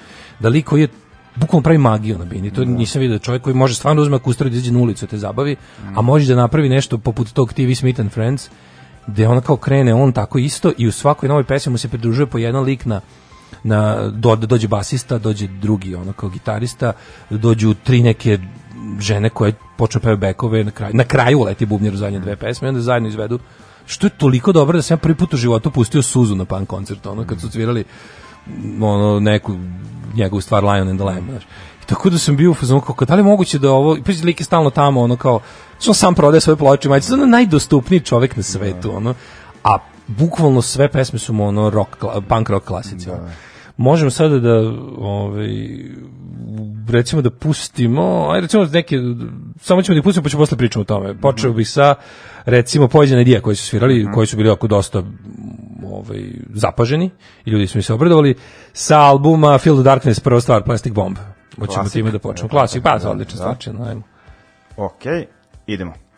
[0.41, 0.89] Da lik koji je
[1.37, 2.51] bukvalno pravi magiju na bini.
[2.51, 5.11] To nisam vidio čovjek koji može stvarno da uzme kustaru da izađe na ulicu da
[5.11, 5.57] te zabavi,
[5.97, 8.51] a može da napravi nešto poput tog TV Smith and Friends,
[9.07, 12.27] gde ona kao krene on tako isto i u svakoj novoj pesmi mu se pridružuje
[12.27, 13.01] po jedan lik na
[13.63, 16.93] na do, dođe basista, dođe drugi ono kao gitarista,
[17.31, 18.39] dođu tri neke
[19.01, 22.69] žene koje počnu pevaju bekove na kraju, na kraju leti bubnjar zadnje dve pesme i
[22.69, 23.39] onda zajedno izvedu
[23.87, 26.69] što je toliko dobro da sam ja prvi put u životu pustio suzu na punk
[26.69, 27.85] koncertu, ono kad su svirali
[28.81, 29.57] ono neku
[30.15, 31.43] njegovu stvar Lion and the Lamb, znaš.
[31.87, 34.45] Tako da sam bio u fazonu kako da li moguće da ovo pa lik je
[34.45, 35.41] stalno tamo ono kao
[35.81, 39.15] što sam prodaje svoje ploče, majice, ono najdostupniji čovjek na svetu, ono.
[39.65, 41.97] A bukvalno sve pesme su mu ono rock,
[42.29, 43.11] punk rock klasici.
[43.11, 43.29] ono.
[43.77, 44.55] Možemo sada da
[44.99, 45.49] ovaj
[46.89, 48.97] recimo da pustimo, aj recimo neke
[49.61, 51.21] samo ćemo da ih pustimo pa ćemo posle pričamo o tome.
[51.21, 51.95] Počeo bih sa
[52.45, 55.03] recimo pojedine idija koji su svirali, koji su bili oko dosta
[55.93, 56.21] ovaj
[56.55, 57.11] zapaženi
[57.45, 58.35] i ljudi su mi se obradovali
[58.73, 61.17] sa albuma Feel the Darkness prva stvar Plastic Bomb.
[61.59, 62.49] Hoćemo time da počnemo.
[62.49, 64.03] Klasik, pa odlična stvar, ajmo.
[64.77, 65.03] Ok,
[65.73, 65.93] idemo.
[65.93, 66.10] Feel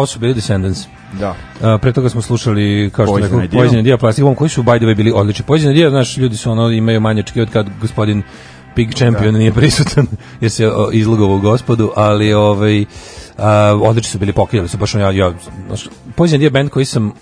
[0.00, 0.80] Ovo su bili Descendants.
[1.20, 1.30] Da.
[1.30, 3.42] Uh, pre toga smo slušali kao što rekao.
[3.52, 5.44] Poison Idea Plastic Bomb koji su by the way bili odlični.
[5.44, 8.22] Poison Idea, znaš, ljudi su ono imaju manje očekivati kad gospodin
[8.76, 10.06] Big Champion nije prisutan
[10.40, 12.84] jer se izlogovao gospodu, ali ovaj
[13.38, 15.32] a, odlični su bili pokidali su baš ja, ja
[15.66, 17.12] znaš, Poison Idea band koji sam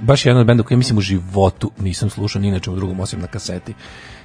[0.00, 3.20] baš jedan od benda koji mislim u životu nisam slušao ni na čemu drugom osim
[3.20, 3.74] na kaseti.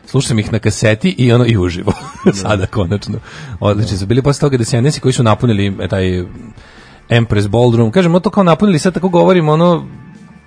[0.05, 1.93] Slušao sam ih na kaseti i ono i uživo.
[2.41, 3.19] Sada konačno.
[3.59, 6.23] Odlični su bili posle toga Descendants koji su napunili e, taj
[7.11, 7.91] Empress Ballroom.
[7.91, 9.85] Kažemo to kao napunili, sad tako govorimo ono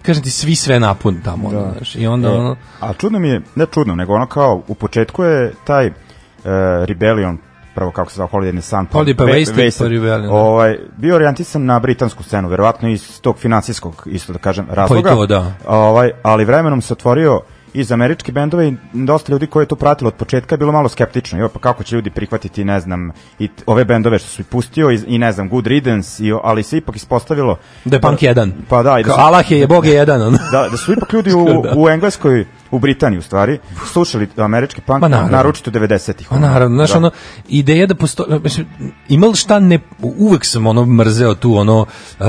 [0.02, 1.96] kažem ti svi sve napun tamo ono, znaš.
[1.96, 5.22] I onda E, ono A čudno mi je, ne čudno, nego ono kao, u početku
[5.22, 5.94] je taj uh,
[6.84, 7.38] Rebellion,
[7.74, 10.34] prvo kako se zove Holiday in the Sun, Holiday pa Wasted, pa Rebellion, da.
[10.34, 15.10] ovaj, bio orijentisan na britansku scenu, verovatno iz tog finansijskog, isto da kažem, razloga.
[15.10, 15.52] Pa to, da.
[15.66, 17.40] Ovaj, ali vremenom se otvorio
[17.74, 20.88] iz američke bendove i dosta ljudi koji je to pratilo od početka je bilo malo
[20.88, 21.38] skeptično.
[21.38, 24.90] Jo, pa kako će ljudi prihvatiti, ne znam, i ove bendove što su i pustio
[24.90, 28.52] i, i ne znam, Good Riddance, i, ali se ipak ispostavilo da je punk jedan.
[28.68, 30.32] Pa da, i da su- Allah je, je Bog je jedan.
[30.52, 31.46] Da, da su ipak ljudi u,
[31.82, 35.32] u Engleskoj, u Britaniji u stvari, slušali američki punk, Ma naravno.
[35.32, 36.26] naročito 90-ih.
[36.28, 36.96] Pa naravno, znaš, Da.
[36.98, 37.10] ono,
[37.48, 38.66] ideja da postoji, mislim,
[39.08, 42.26] ima li šta ne, uvek sam ono mrzeo tu, ono, uh,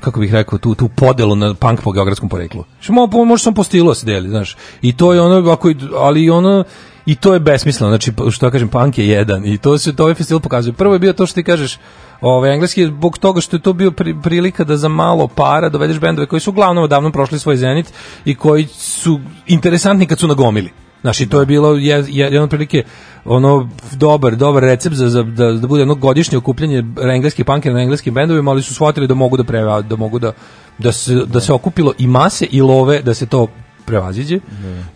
[0.00, 2.64] kako bih rekao, tu, tu podelu na punk po geografskom poreklu.
[2.80, 5.50] Što mo, po- može sam po stilu da se deli, znaš, i to je ono,
[5.50, 6.64] ako, ali ono,
[7.08, 10.02] i to je besmisleno, znači, što ja kažem, punk je jedan, i to se, to
[10.02, 10.72] ovaj festival pokazuje.
[10.72, 11.78] Prvo je bio to što ti kažeš,
[12.20, 16.00] Ovaj engleski zbog toga što je to bio pri, prilika da za malo para dovedeš
[16.00, 17.92] bendove koji su uglavnom odavno prošli svoj zenit
[18.24, 20.70] i koji su interesantni kad su na gomili.
[21.00, 22.82] Znaš, i to je bilo je, je, jedan prilike
[23.24, 27.80] ono dobar, dobar recept za, za da, da bude jedno godišnje okupljanje engleskih punkera na
[27.80, 30.32] engleskim bendovima, ali su shvatili da mogu da preva, da mogu da
[30.78, 33.46] da se da se okupilo i mase i love da se to
[33.84, 34.40] prevaziđe.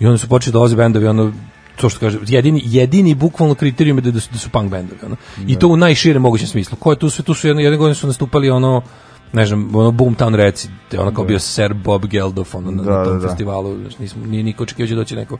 [0.00, 1.32] I onda su počeli da dolaze bendovi ono
[1.76, 5.00] to što kaže, jedini, jedini bukvalno kriterijum je da, da, su, da su punk bendovi.
[5.06, 5.16] Ono.
[5.46, 6.76] I to u najširem mogućem smislu.
[6.80, 8.82] Ko je tu sve, tu su jedne, jedne godine su nastupali ono,
[9.32, 13.04] ne znam, ono Boomtown Reci, ono kao bio Sir Bob Geldof ono, na, Da, na
[13.04, 13.28] tom da, da.
[13.28, 15.38] festivalu, znaš, nismo, nije niko očekivao da će doći neko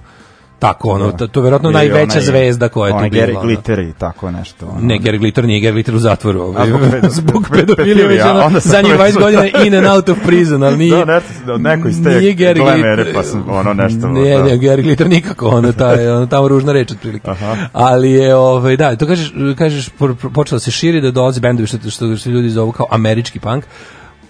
[0.63, 1.17] tako, ono, Da.
[1.17, 3.27] to, to je verovatno najveća onaj- zvezda koja je tu bila.
[3.27, 3.43] Gary.
[3.43, 4.67] Glitter i tako nešto.
[4.67, 4.81] Ono.
[4.81, 6.41] Ne, Gary Glitter nije Gary Glitter u zatvoru.
[6.43, 10.09] Ovaj, A, zbog pedo- zbog pedofilije, već ono, zadnjih 20 mislio- godina in and out
[10.09, 11.05] of prison, ali nije...
[11.05, 14.31] Da, ne, neko iz te nije Gary glam Glitter- ere, pa sam ono nešto, Ne,
[14.31, 14.43] da.
[14.45, 17.31] ne, Gary Glitter nikako, ono, ta, ono, tamo ružna reč otprilike.
[17.31, 17.57] Aha.
[17.73, 21.67] Ali je, ovaj, da, to kažeš, kažeš po- po- počelo se širi da dolaze bendovi
[21.67, 23.65] što, što, što ljudi zovu kao američki punk,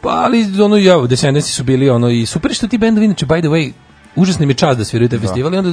[0.00, 3.40] pa ali ono, ja, Descendants su bili ono i super što ti bendovi, inače, by
[3.40, 3.72] the way,
[4.16, 5.72] užasni mi je čast da sviraju te festival i onda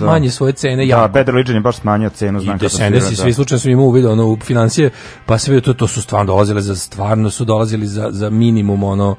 [0.00, 1.12] manje svoje cene Da, jako.
[1.12, 3.34] Bad Religion je baš smanjio cenu, I znam kako Descendants i svi da.
[3.34, 4.90] slučajno su imao uvid ono, u financije,
[5.26, 9.16] pa sve to, to su stvarno dolazile za, stvarno su dolazili za, za minimum ono,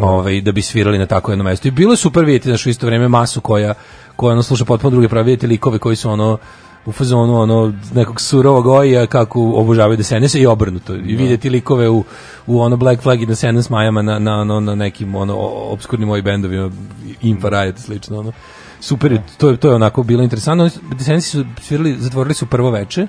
[0.00, 1.68] ovaj, da bi svirali na tako jedno mesto.
[1.68, 3.74] I bilo je super vidjeti znaš, u isto vreme masu koja,
[4.16, 6.38] koja ono, sluša potpuno druge prave, vidjeti likove koji su ono,
[6.86, 10.94] u fazonu ono nekog surovog oja kako obožavaju Descendants i obrnuto.
[10.94, 12.04] I vidjeti likove u,
[12.46, 16.24] u ono Black Flag i Descendants majama na, na, na, na nekim ono obskurnim mojim
[16.24, 16.70] bendovima
[17.22, 18.32] Infa Riot i slično ono.
[18.80, 20.70] Super je, to je to je onako bilo interesantno.
[21.10, 23.06] Oni su- svirali zatvorili su prvo veče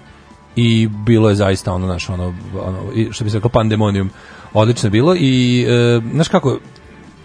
[0.56, 2.80] i bilo je zaista ono naš ono, ono
[3.12, 4.10] što bi se rekao pandemonium
[4.54, 6.60] odlično bilo i e, znaš kako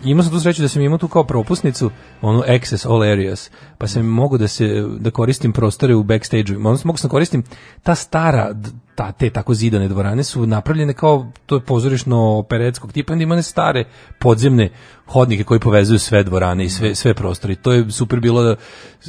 [0.04, 1.90] imao sam tu sreću da sam imao tu kao propusnicu
[2.20, 6.88] onu access all areas pa sam mogu da se da koristim prostore u backstage odnosno
[6.88, 7.42] mogu sam da koristim
[7.82, 8.54] ta stara
[8.94, 13.32] ta, te tako zidane dvorane su napravljene kao to je pozorišno operetskog tipa onda ima
[13.34, 13.84] one stare
[14.18, 14.70] podzemne
[15.06, 17.52] hodnike koji povezuju sve dvorane i sve, sve prostore.
[17.52, 18.56] I to je super bilo da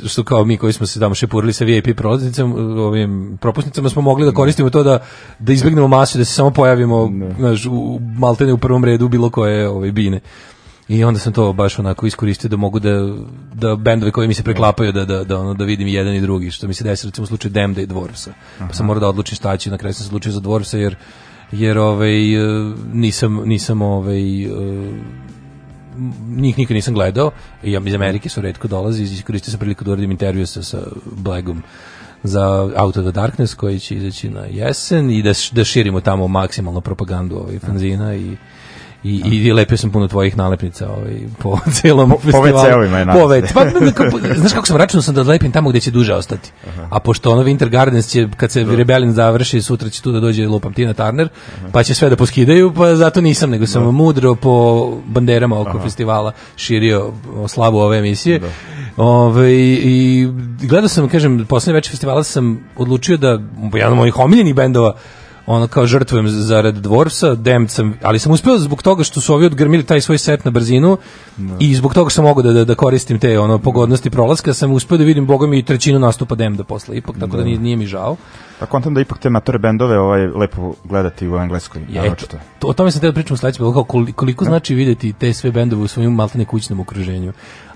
[0.07, 4.25] što kao mi koji smo se tamo šepurili sa VIP prolaznicama ovim propusnicama smo mogli
[4.25, 4.99] da koristimo to da
[5.39, 9.29] da izbegnemo masu da se samo pojavimo znaš, u, u maltene u prvom redu bilo
[9.29, 10.19] koje ove bine
[10.87, 13.15] i onda sam to baš onako iskoristio da mogu da
[13.53, 16.51] da bendove koji mi se preklapaju da da da ono da vidim jedan i drugi
[16.51, 18.33] što mi se desi recimo u slučaju Demda i Dvorsa.
[18.59, 20.95] Pa sam morao da odlučim šta ću, na kraju sam se odlučio za Dvorsa jer
[21.51, 22.19] jer ovaj
[22.93, 24.49] nisam nisam ovaj e,
[26.27, 27.31] njih nikad nisam gledao
[27.63, 30.77] i ja iz Amerike su retko dolazi iskoristio sam priliku da uradim intervju sa, sa
[31.11, 31.63] Blagom
[32.23, 36.27] za Out of the Darkness koji će izaći na jesen i da, da širimo tamo
[36.27, 38.37] maksimalno propagandu ovaj fanzina i
[39.03, 42.57] I, i lepio sam puno tvojih nalepnica ovaj, po celom Po- po festivalu.
[42.59, 43.53] WC-ovima je Po nalepnice.
[43.53, 43.93] WC.
[43.93, 46.51] Pa, kako- znaš kako sam računao sam da odlepim tamo gde će duže ostati.
[46.89, 50.47] A pošto ono Winter Gardens će, kad se Rebellion završi, sutra će tu da dođe
[50.47, 51.29] lupam Tina Turner,
[51.71, 54.53] pa će sve da poskidaju, pa zato nisam, nego sam mudro po
[55.05, 57.11] banderama oko festivala širio
[57.47, 58.41] slavu ove emisije.
[58.97, 60.27] Ove, I
[60.61, 63.39] gledao sam, kažem, poslednje večer festivala sam odlučio da
[63.73, 64.95] jedan od mojih omiljenih bendova
[65.45, 69.45] ono kao žrtvujem zarad Dvorsa, Damned sam, ali sam uspeo zbog toga što su ovi
[69.45, 70.97] odgrmili taj svoj set na brzinu
[71.59, 74.71] i zbog toga što sam mogu da, da, da koristim te ono pogodnosti prolaska, sam
[74.71, 77.75] uspeo da vidim boga mi i trećinu nastupa Damneda posle ipak, tako da nije, nije
[77.75, 78.15] mi žao.
[78.59, 81.81] A kontam da ipak te matore bendove ovaj, lepo gledati u engleskoj.
[81.89, 85.13] Je, to, to, o tome sam te da pričam u sledećem, koliko, koliko znači videti
[85.13, 87.33] te sve bendove u svojim maltene kućnom okruženju.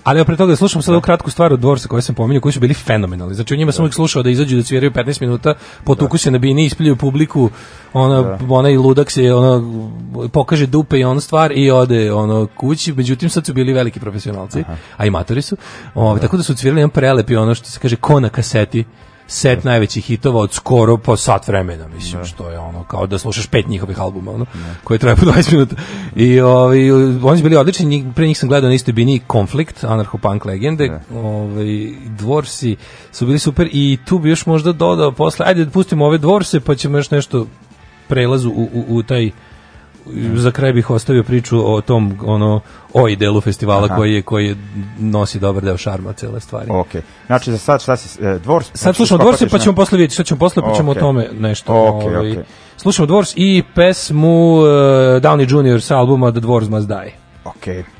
[0.08, 2.60] Ali pre toga slušamo sad ovu kratku stvar od Dvorsa koju sam pominjao, koji su
[2.60, 3.36] bili fenomenalni.
[3.36, 5.53] Znači u njima sam uvijek slušao da izađu da cviraju 15 minuta,
[5.84, 7.49] potuku se na bini, ispljuju publiku,
[7.93, 9.91] ona, onaj ludak se ono,
[10.34, 14.64] pokaže dupe i onu stvar i ode ono kući, međutim sad su bili veliki profesionalci,
[14.97, 15.58] a i matori su.
[15.95, 18.86] Ovaj tako da su cvirali jedan prelepi ono što se kaže ko na kaseti
[19.28, 23.47] set najvećih hitova od skoro po sat vremena, mislim, što je ono, kao da slušaš
[23.47, 24.45] pet njihovih albuma, ono,
[24.84, 25.75] koje traje po 20 minuta.
[26.15, 26.91] I ovi,
[27.23, 30.99] oni su bili odlični, njih- pre njih sam gledao na istoj bini Konflikt, anarcho-punk legende,
[31.15, 31.65] ovaj,
[32.17, 32.75] Dvorsi
[33.11, 36.59] su bili super i tu bi još možda dodao posle, ajde da pustimo ove Dvorse,
[36.59, 37.47] pa ćemo još nešto
[38.07, 39.32] prelazu u, u, u taj
[40.36, 42.60] za kraj bih ostavio priču o tom ono
[42.93, 43.95] oj delu festivala Aha.
[43.95, 44.55] koji je koji
[44.99, 46.68] nosi dobar deo šarma cele stvari.
[46.70, 46.88] Ok.
[47.28, 48.64] Znači za sad šta si, e, dvor...
[48.74, 50.97] Sad slušamo Dvorse, pa ćemo posle vidjeti, šta ćemo posle, pa ćemo Ok.
[50.97, 51.74] o tome nešto.
[51.74, 52.32] Ok, ovaj.
[52.32, 52.45] ok.
[52.78, 54.66] Slušamo Dvors i pesmu uh,
[55.22, 55.82] Downey Jr.
[55.82, 57.14] sa albuma The Dwarves Must Die.
[57.45, 57.97] Ok.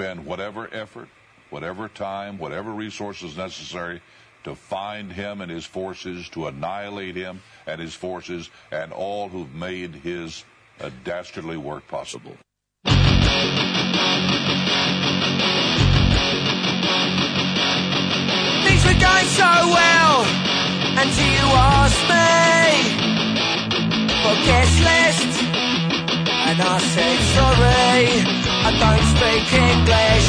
[0.00, 1.08] Spend whatever effort,
[1.50, 4.00] whatever time, whatever resources necessary
[4.44, 9.54] to find him and his forces, to annihilate him and his forces, and all who've
[9.54, 10.42] made his
[10.80, 12.34] uh, dastardly work possible.
[12.82, 12.94] Things
[18.86, 20.24] were going so well
[20.96, 21.46] until you
[21.76, 22.24] asked me
[24.22, 25.42] for guest list,
[26.48, 30.28] and I said sorry, I don't speak English.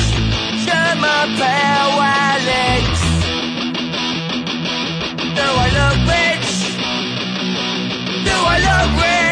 [0.64, 2.88] Je m'appelle Alex.
[5.38, 6.52] Do I look rich?
[8.26, 9.31] Do I look rich?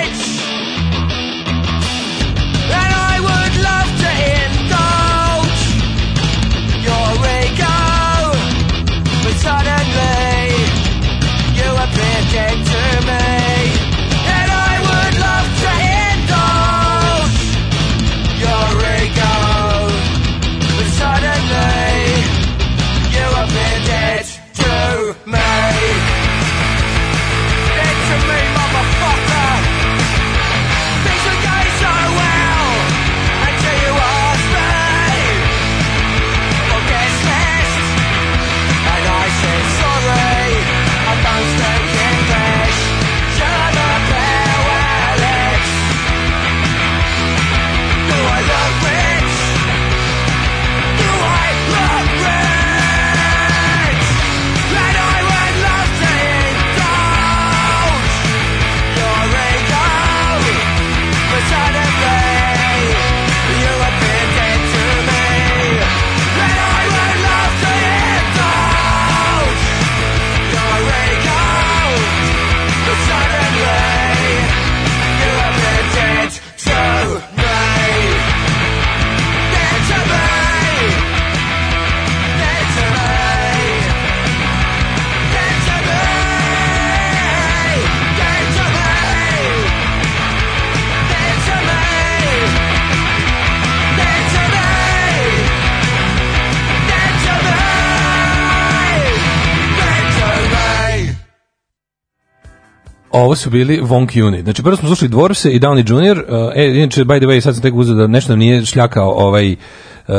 [103.39, 104.43] Su bili Vonk Unit.
[104.43, 106.17] Znači, prvo smo slušali Dvorse i Downey Jr.
[106.19, 109.09] Uh, e, inače, by the way, sad sam tek uzeo da nešto nam nije šljakao
[109.09, 110.15] ovaj uh,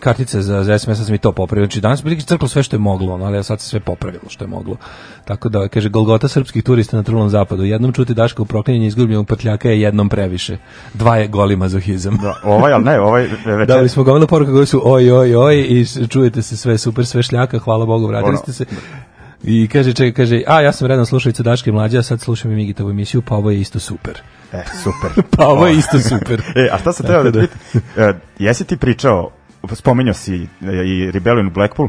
[0.00, 1.66] kartice za, za SMS, sad sam i to popravio.
[1.66, 4.44] Znači, danas bi crklo sve što je moglo, ono, ali sad se sve popravilo što
[4.44, 4.76] je moglo.
[5.24, 7.64] Tako da, kaže, Golgota srpskih turista na trulom zapadu.
[7.64, 10.56] Jednom čuti Daška u proklinjenju izgubljenog prtljaka je jednom previše.
[10.94, 12.18] Dva je goli mazohizam.
[12.22, 13.66] Da, ovaj, ali ne, ovaj večer...
[13.66, 17.22] Dali smo gomilu poruka koji su oj, oj, oj i čujete se sve super, sve
[17.22, 18.64] šljaka, hvala Bogu, vratili Ono, ste se.
[19.44, 22.54] I kaže, čekaj, kaže, a ja sam redan slušalica Daške Mlađa, a sad slušam i
[22.54, 24.20] Migitovu emisiju, pa ovo je isto super.
[24.52, 25.24] E, super.
[25.36, 26.42] Pa ovo je isto super.
[26.56, 27.42] E, a šta sam Tako da da.
[28.02, 29.30] E, jesi ti pričao,
[29.72, 30.46] spominjao si e,
[30.86, 31.88] i Rebellion u Blackpool,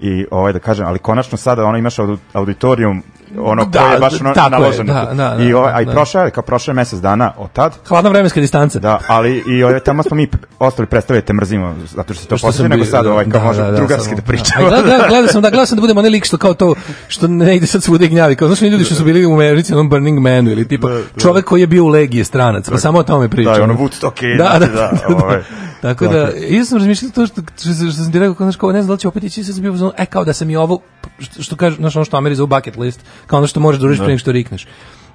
[0.00, 1.94] i ovaj da kažem, ali konačno sada ono imaš
[2.32, 3.02] auditorium
[3.38, 4.94] ono Da, koje je baš ono tako je, naloženo.
[4.94, 5.92] da, da, da, I ovaj, a i da.
[5.92, 8.78] prošao je, kao prošao je mesec dana od tad, Hladna vremenska distanca.
[8.78, 10.28] da, ali i ovaj, tamo smo mi
[10.58, 13.70] ostali predstavljate mrzimo, zato što se to sam nego sad ovaj, kao da, može da,
[13.70, 14.66] da, drugarski samo- da pričamo.
[14.66, 16.74] A gleda- gleda- Gledao sam da gledao sam da budemo onaj lik što kao to
[17.08, 18.36] što ne ide sad svuda i gnjavi.
[18.36, 20.88] Kao znaš oni ljudi što su bili u Americi onom Burning Manu ili tipa
[21.18, 23.52] čovek koji je bio u legiji je stranac, pa samo o tome priča.
[23.52, 25.42] Da, ono Woodstock i- Da, da, da, da, ovaj.
[25.82, 28.82] Tako da, i sam razmišljao to što, što, što sam ti rekao, kao, kao, ne
[28.82, 30.80] znam da li će opet ići, sad sam bio e, kao da sam i ovo,
[31.18, 33.84] što, što kaže, znaš, ono što Ameri zove bucket list, kao ono što možeš da
[33.84, 34.66] uradiš pre nego što rikneš.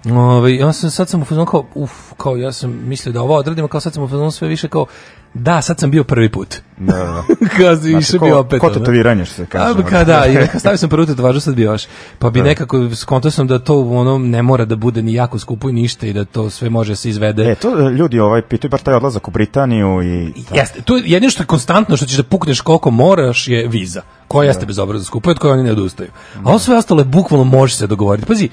[0.09, 3.35] Ove, ja sam, sad sam u fazonu kao, uf, kao ja sam mislio da ovo
[3.35, 4.85] odradimo, kao sad sam u fazonu sve više kao,
[5.33, 6.55] da, sad sam bio prvi put.
[6.77, 7.23] Da, da.
[7.57, 8.59] kao Znači, išao ko- bi opet.
[8.59, 8.75] ko ono.
[8.75, 11.61] tetoviranje, što se kaže, A, ka, da, i neka stavio sam prvu tetovažu, sad bi
[11.61, 11.83] još.
[12.19, 15.69] Pa bi nekako, skontao sam da to ono ne mora da bude ni jako skupo
[15.69, 17.51] i ništa i da to sve može da se izvede.
[17.51, 20.33] E, to e, ljudi ovaj, pitaju baš taj odlazak u Britaniju i...
[20.53, 24.01] Jeste, to je jedino što je konstantno što ćeš da pukneš koliko moraš je viza.
[24.27, 26.09] Koja jeste bezobrazno skupa i od koje oni ne odustaju.
[26.35, 28.27] A ovo sve ostalo je bukvalno može se dogovoriti.
[28.27, 28.49] Pazi,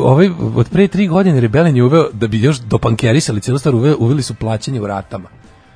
[0.00, 3.96] ovaj, od pre tri godine Rebelin je uveo, da bi još dopankerisali cijelu stvar, uveli,
[3.98, 5.28] uveli su plaćanje u ratama.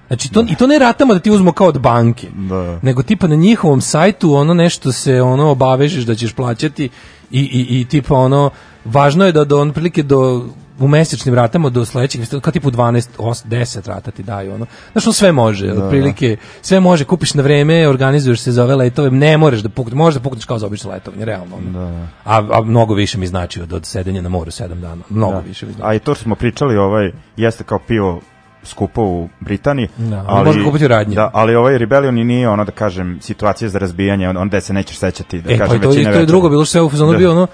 [0.06, 2.78] Znači, to, i to ne ratama da ti uzmu kao od banke, Da.
[2.82, 6.88] nego tipa na njihovom sajtu ono nešto se ono obavežeš da ćeš plaćati
[7.30, 8.50] i, i, i tipa ono,
[8.84, 10.44] važno je da do on prilike do
[10.78, 14.66] u mesečnim ratama do sledećeg kao tipu 12, 8, 10 rata ti daju ono.
[14.92, 19.10] Znaš, ono sve može, otprilike, sve može, kupiš na vreme, organizuješ se za ove letove,
[19.10, 21.56] ne možeš da pukneš, možeš da pukneš kao za obično letovanje, realno.
[21.56, 22.06] Ono.
[22.24, 25.66] A, a mnogo više mi znači od, od sedenja na moru 7 dana, mnogo više
[25.66, 25.88] mi znači.
[25.90, 28.20] A i to smo pričali, ovaj, jeste kao pivo
[28.62, 29.88] skupo u Britaniji.
[29.96, 31.14] Da, ali može kupiti u radnji.
[31.14, 34.72] Da, ali ovaj Rebellion i nije ono da kažem situacija za razbijanje, on- onda se
[34.72, 36.88] nećeš sećati da E, pa kažem i to, većine to je drugo, bilo je u
[36.90, 37.18] fazonu Da.
[37.18, 37.46] bio ono,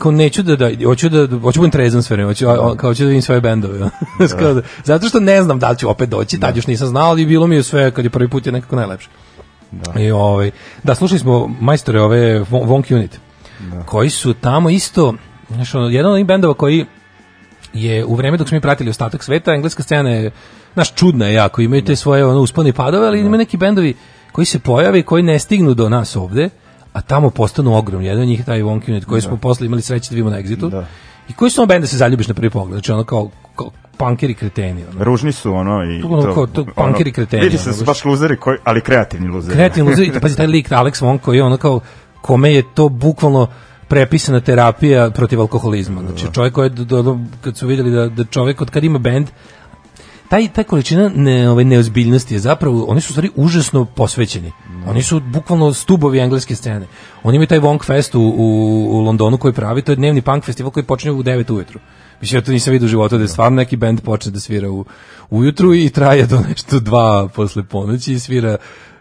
[0.00, 2.90] kao neću da, da hoću da, hoću da budem trezan sve vreme, hoću, a- kao
[2.90, 3.90] hoću da vidim svoje bendove.
[4.30, 7.06] kao da- zato što ne znam da li ću opet doći, tad još nisam znao,
[7.06, 9.08] ali bilo mi je sve, kad je prvi put je nekako najlepše.
[9.72, 10.00] Da.
[10.00, 10.50] I, ovaj,
[10.82, 13.20] da, slušali smo majstore ove Von- Vonk Unit,
[13.86, 15.14] koji su tamo isto,
[15.74, 16.86] ono, jedan od onih bendova koji
[17.72, 20.30] je u vreme dok smo mi pratili ostatak sveta, engleska scena je,
[20.74, 23.94] znaš, čudna je jako, imaju te svoje ono, uspone i padove, ali ima neki bendovi
[24.32, 26.48] koji se pojave i koji ne stignu do nas ovde,
[26.92, 28.06] a tamo postanu ogromni.
[28.06, 30.38] Jedan od njih je taj Wonky Unit koji smo posle imali sreće da vidimo na
[30.38, 30.70] Exitu.
[30.70, 30.86] Da.
[31.28, 33.70] I koji su ono bende da se zaljubiš na prvi pogled, znači ono kao, kao
[33.96, 34.84] punkeri kreteni.
[34.84, 35.04] Ono.
[35.04, 37.86] Ružni su ono i To ono kao- to punkeri kreteni, Vidi se ono, da baš.
[37.86, 39.54] baš luzeri, koji, ali kreativni luzeri.
[39.54, 41.80] Kreativni luzeri, pazi taj lik Alex Wong koji je ono kao
[42.20, 43.46] kome je to bukvalno
[43.88, 46.00] prepisana terapija protiv alkoholizma.
[46.00, 48.98] Znači čovjek koji je do, do, kad su vidjeli da, da čovjek od kad ima
[48.98, 49.28] bend
[50.30, 54.52] taj taj količina ne ovaj neozbiljnosti je zapravo oni su stvari užasno posvećeni.
[54.86, 56.86] Oni su bukvalno stubovi engleske scene.
[57.22, 60.44] Oni imaju taj Wong Fest u, u, u Londonu koji pravi, to je dnevni punk
[60.44, 61.80] festival koji počinje u 9 ujutru.
[62.20, 64.70] Mislim, ja to nisam vidio u životu, da je stvarno neki bend počne da svira
[64.70, 64.84] u,
[65.30, 68.56] ujutru i traje do nešto dva posle ponoći i svira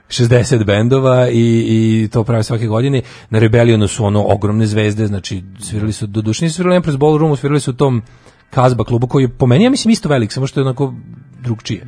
[0.10, 3.02] 60 bendova i, i to pravi svake godine.
[3.30, 7.36] Na Rebellionu su ono ogromne zvezde, znači svirali su do duše, nisu svirali Empress Ballroomu,
[7.36, 8.02] svirali su u tom
[8.50, 10.94] Kazba klubu koji je po meni, ja mislim, isto velik, samo što je onako
[11.42, 11.86] drugčije.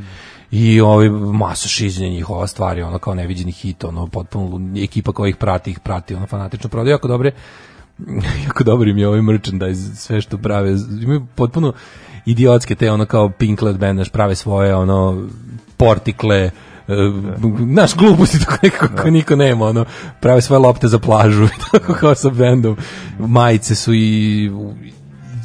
[0.51, 5.35] I ovaj masa šizenja njihova stvari, ono kao neviđeni hit, ono potpuno ekipa koja ih
[5.35, 7.31] prati, ih prati, ono fanatično prodaju jako dobre
[8.47, 11.73] jako dobro im je ovaj merchandise, sve što prave, imaju potpuno
[12.25, 15.27] idiotske te ono kao Pinklet band, znaš, prave svoje ono
[15.77, 16.51] portikle, e,
[17.59, 19.85] naš gluposti tako nekako niko nema, ono,
[20.19, 22.77] prave svoje lopte za plažu, tako kao sa bendom,
[23.19, 24.51] majice su i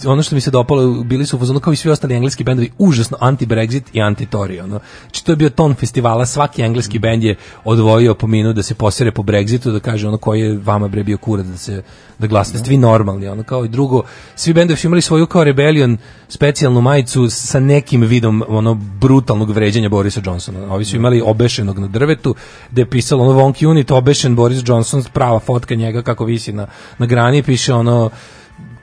[0.06, 2.70] ono što mi se dopalo, bili su u fazonu kao i svi ostali engleski bendovi,
[2.78, 4.64] užasno anti-Brexit i anti-Tory.
[4.64, 4.80] Ono.
[5.00, 8.74] Znači, to je bio ton festivala, svaki engleski bend je odvojio po minut da se
[8.74, 11.82] posere po Brexitu, da kaže ono koji je vama bre bio kurac da se
[12.18, 14.02] da glasate, ste vi normalni, ono kao i drugo,
[14.34, 19.88] svi bendovi su imali svoju kao Rebellion specijalnu majicu sa nekim vidom ono brutalnog vređanja
[19.88, 20.74] Borisa Johnsona.
[20.74, 22.34] Ovi su imali obešenog na drvetu,
[22.70, 26.66] gde je pisalo ono Wonky Unit, obešen Boris Johnson, prava fotka njega kako visi na,
[26.98, 28.10] na grani, piše ono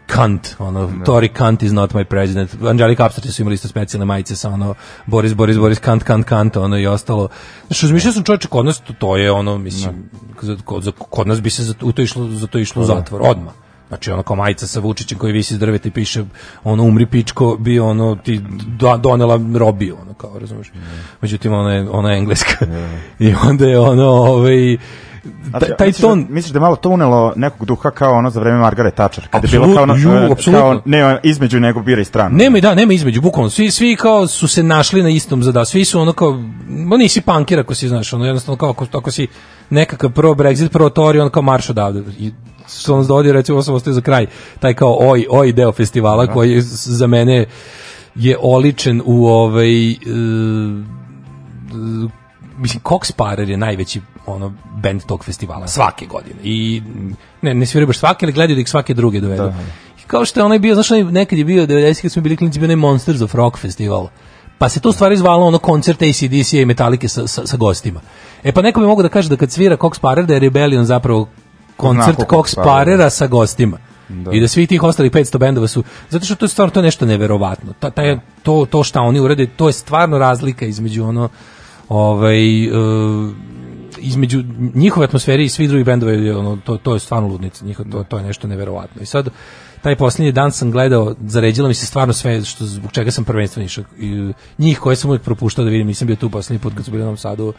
[0.07, 2.55] Kant, ono, Tory Kant is not my president.
[2.63, 4.73] Angelica Upstart su imali isto specijalne majice sa ono,
[5.05, 7.29] Boris, Boris, Boris, Kant, Kant, Kant, ono i ostalo.
[7.67, 10.09] Znači, razmišljao sam čovječe, kod nas to, to je ono, mislim,
[10.41, 12.85] za, kod, za, kod nas bi se za, u to išlo, za to išlo u
[12.85, 13.53] zatvor, odmah.
[13.87, 16.23] Znači ono kao majica sa Vučićem koji visi iz drveta i piše
[16.63, 18.41] ono umri pičko bi ono ti
[18.79, 20.71] do, donela robiju ono kao razumeš.
[21.21, 22.65] Međutim ona je ona je engleska.
[23.19, 24.77] I onda je ono ovaj
[25.49, 28.29] Znači, taj, misliš ton Da, misliš da je malo to unelo nekog duha kao ono
[28.29, 32.01] za vreme Margaret Thatcher, kada je bilo kao, ono, ju, kao ne, između nego bira
[32.01, 32.37] i stranu.
[32.37, 33.49] Nema i da, nema između, bukvalno.
[33.49, 35.65] Svi, svi kao su se našli na istom zada.
[35.65, 39.11] Svi su ono kao, ma nisi pankir ako si, znaš, ono jednostavno kao ako, ako
[39.11, 39.27] si
[39.69, 42.03] nekakav pro Brexit, pro Tory, on kao marš odavde.
[42.19, 42.31] I
[42.79, 44.27] što nas dovodi, recimo, ovo sam za kraj,
[44.59, 47.45] taj kao oj, oj deo festivala koji je za mene
[48.15, 49.95] je oličen u ovaj e,
[52.57, 56.81] mislim Cox Parer je najveći ono bend tog festivala svake godine i
[57.41, 59.53] ne ne sviraju baš svake ali gledaju da ih svake druge dovedu.
[59.99, 62.37] I kao što je onaj bio, znaš, onaj nekad je bio 90 kad smo bili
[62.37, 64.07] klinci bio onaj Monsters of Rock festival.
[64.57, 68.01] Pa se to stvari zvalo ono koncert ACDC i Metallica sa, sa, sa gostima.
[68.43, 70.85] E pa neko bi mogao da kaže da kad svira Cox Parer da je Rebellion
[70.85, 71.29] zapravo
[71.77, 73.09] koncert Znako Cox Cox Parera.
[73.09, 73.77] Sa gostima.
[74.31, 76.83] I da svih tih ostalih 500 bendova su zato što to je stvarno to je
[76.83, 77.73] nešto neverovatno.
[77.79, 81.29] Ta, taj, to to šta oni urade, to je stvarno razlika između ono
[81.93, 82.69] ovaj e,
[83.97, 84.43] između
[84.75, 88.03] njihove atmosfere i svih drugih bendova je ono to to je stvarno ludnica, njihovo to
[88.03, 89.01] to je nešto neverovatno.
[89.01, 89.29] I sad
[89.81, 93.65] taj posljednji dan sam gledao, zaređilo mi se stvarno sve što zbog čega sam prvenstveno
[93.65, 93.83] išao.
[93.99, 96.91] I, njih koje sam uvijek propuštao da vidim, nisam bio tu posljednji put kad su
[96.91, 97.53] bili u Novom Sadu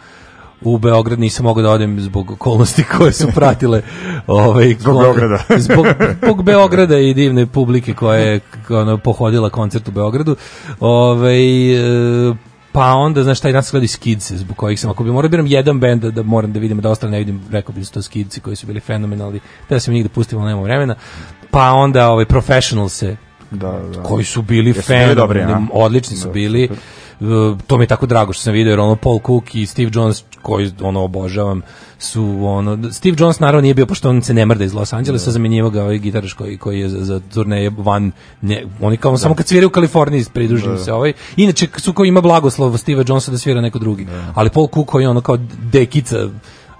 [0.63, 3.83] u Beograd nisam mogao da odem zbog okolnosti koje su pratile
[4.27, 5.39] ovaj Zbog Beograda.
[5.67, 5.87] zbog,
[6.23, 10.37] zbog Beograda i divne publike koja je ono, pohodila koncert u Beogradu.
[10.81, 11.73] Ovaj
[12.31, 12.35] e,
[12.75, 15.31] pa onda, znaš, taj dan gledao i Skidse, zbog kojih sam, ako bi morao da
[15.31, 17.85] biram jedan bend da, da moram da vidim, da ostale ne vidim, rekao bi da
[17.85, 20.95] su to Skidsi koji su bili fenomenalni, da sam njih da pustimo, nema vremena.
[21.51, 23.17] Pa onda ovaj Professionalse,
[23.51, 24.03] Da, da.
[24.03, 26.69] koji su bili fenomenalni, odlični su Da, bili.
[26.71, 26.77] Uh,
[27.67, 30.25] to mi je tako drago što sam video jer ono Paul Cook i Steve Jones
[30.43, 31.63] koji ono obožavam
[31.99, 35.31] su ono Steve Jones naravno nije bio pošto on se ne mrda iz Los Angelesa
[35.31, 38.13] zamenjivao ga ovaj gitaraš koji koji je za, za turneje van
[38.43, 41.13] nje, oni kao samo kad sviraju u Kaliforniji pridružuju se ovaj.
[41.37, 44.07] Inače su kao ima blagoslov Steve Jonesa da svira neko drugi.
[44.35, 45.39] Ali Paul Cook koji je ono kao
[45.73, 46.29] dekica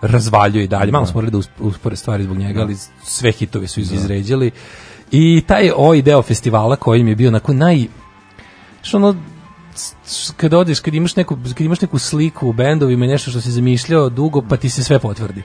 [0.03, 0.93] razvaljuje i dalje.
[0.93, 4.51] Malo smo morali da usp- uspore stvari zbog njega ali sve hitove su iz, izređali
[5.11, 7.87] i taj ovaj deo festivala koji mi je bio onako naj
[8.83, 9.17] što ono
[10.37, 13.51] kad odeš, kad imaš neku, kad imaš neku sliku u bendovima i nešto što si
[13.51, 15.43] zamišljao dugo, pa ti se sve potvrdi.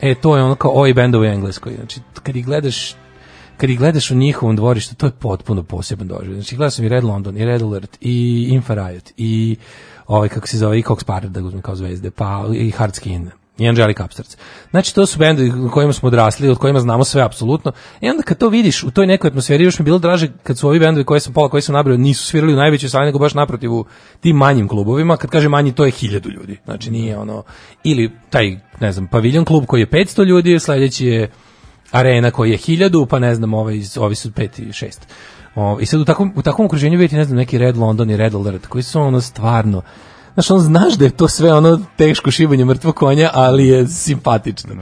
[0.00, 1.74] E, to je ono kao ovi bendovi u Engleskoj.
[1.74, 2.96] Znači, kad ih gledaš
[3.56, 6.34] kad ih gledaš u njihovom dvorištu, to je potpuno poseban doživljaj.
[6.34, 9.56] Znači, gledao sam i Red London, i Red Alert, i Infrared, i
[10.06, 13.30] ovaj, kako se zove, i Cox Parade, da uzmem kao zvezde, pa i Hard Skin,
[13.58, 14.36] i Angelic Upstarts.
[14.70, 17.72] Znači, to su bendovi u kojima smo odrasli, od kojima znamo sve apsolutno.
[18.00, 20.68] I onda kad to vidiš u toj nekoj atmosferi, još mi bilo draže kad su
[20.68, 23.34] ovi bendovi koje sam pola koji sam nabrao nisu svirali u najvećoj sali, nego baš
[23.34, 23.84] naprotiv u
[24.20, 25.16] tim manjim klubovima.
[25.16, 26.58] Kad kaže manji, to je hiljadu ljudi.
[26.64, 27.42] Znači, nije ono...
[27.84, 31.30] Ili taj, ne znam, paviljon klub koji je 500 ljudi, sledeći je
[31.90, 34.90] arena koji je 1000, pa ne znam, ovaj, ovi su 5 i 6.
[35.54, 38.16] O, I sad u takvom, u takvom okruženju vidite, ne znam, neki Red London i
[38.16, 39.82] Red Alert, koji su ono stvarno,
[40.34, 44.74] znaš, on znaš da je to sve ono teško šibanje mrtvog konja, ali je simpatično.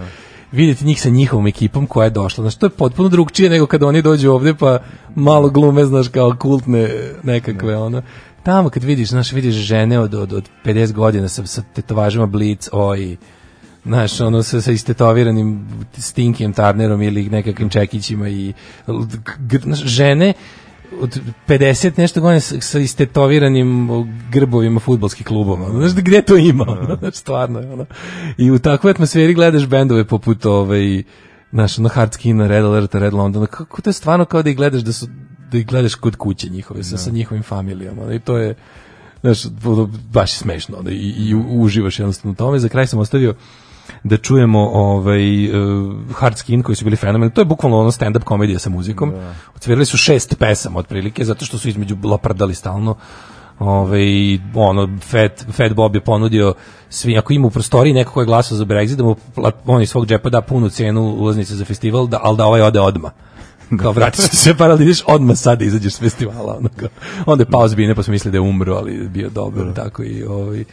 [0.53, 2.43] Vidite njih sa njihovom ekipom koja je došla.
[2.43, 4.79] Znaš, to je potpuno drugčije nego kada oni dođu ovde pa
[5.15, 6.91] malo glume, znaš, kao kultne
[7.23, 8.03] nekakve, ono.
[8.43, 12.69] Tamo kad vidiš, znaš, vidiš žene od, od, od 50 godina sa, sa tetovažima Blitz,
[12.73, 13.17] oj,
[13.85, 18.53] Znaš, ono sa, sa istetoviranim stinkijem Tarnerom ili nekakvim čekićima i
[19.63, 20.33] znaš, žene
[21.01, 23.89] od 50 nešto godina sa, sa istetoviranim
[24.31, 25.71] grbovima fudbalskih klubova.
[25.71, 26.65] Znaš, gde to ima?
[26.69, 27.87] ono, Znaš, stvarno je ono.
[28.39, 31.03] I u takvoj atmosferi gledaš bendove poput ovaj,
[31.51, 33.47] znaš, ono Hard Skin, Red Alert, Red London.
[33.47, 35.07] Kako to je stvarno kao da ih gledaš da su
[35.51, 38.03] da ih gledaš kod kuće njihove, sa, sa njihovim familijama.
[38.03, 38.55] ono, I to je
[39.21, 39.39] znaš,
[40.13, 42.59] baš smešno ono, i, i uživaš jednostavno u tome.
[42.59, 43.35] Za kraj sam ostavio
[44.05, 47.35] da čujemo ovaj uh, Hard Skin koji su bili fenomenalni.
[47.35, 49.13] To je bukvalno ono stand up komedija sa muzikom.
[49.55, 52.95] Odsvirali su šest pesama otprilike zato što su između laprdali stalno.
[53.59, 56.55] Ovaj ono Fat Fat Bob je ponudio
[56.91, 59.17] svi ako ima u prostoriji neko ko je glasao za Brexit da mu
[59.67, 62.81] on iz svog džepa da punu cenu ulaznice za festival da al da ovaj ode
[62.81, 63.11] odma.
[63.81, 66.57] Kao vratiš se sve para da ideš odmah sad da izađeš s festivala.
[66.59, 66.89] Ono kao.
[67.27, 69.75] Onda je pao zbine pa smo mislili da je umro, ali je bio dobar.
[69.75, 70.65] Tako i, ovaj,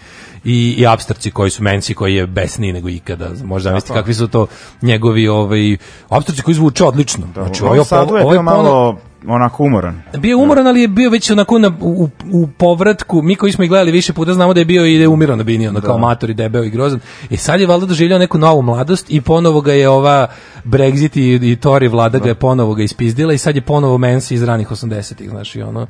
[0.43, 3.29] i, i Abstarci koji su menci koji je besniji nego ikada.
[3.43, 4.47] Možda zamisliti kakvi su to
[4.81, 5.77] njegovi ovaj,
[6.09, 7.27] Abstarci koji zvuče odlično.
[7.33, 8.97] Znači, U ovaj, je ovaj pono- malo
[9.27, 10.01] onako umoran.
[10.17, 13.63] bio je umoran, ali je bio već onako na, u, u povratku, mi koji smo
[13.63, 15.81] ih gledali više puta znamo da je bio i da je umirao na bini, ono
[15.81, 16.99] kao mator i debeo i grozan.
[17.29, 20.27] I sad je valjda doživljao neku novu mladost i ponovo ga je ova
[20.63, 24.35] Brexit i, i Tory vlada ga je ponovo ga ispizdila i sad je ponovo Mensi
[24.35, 25.87] iz ranih 80-ih, znaš, i ono,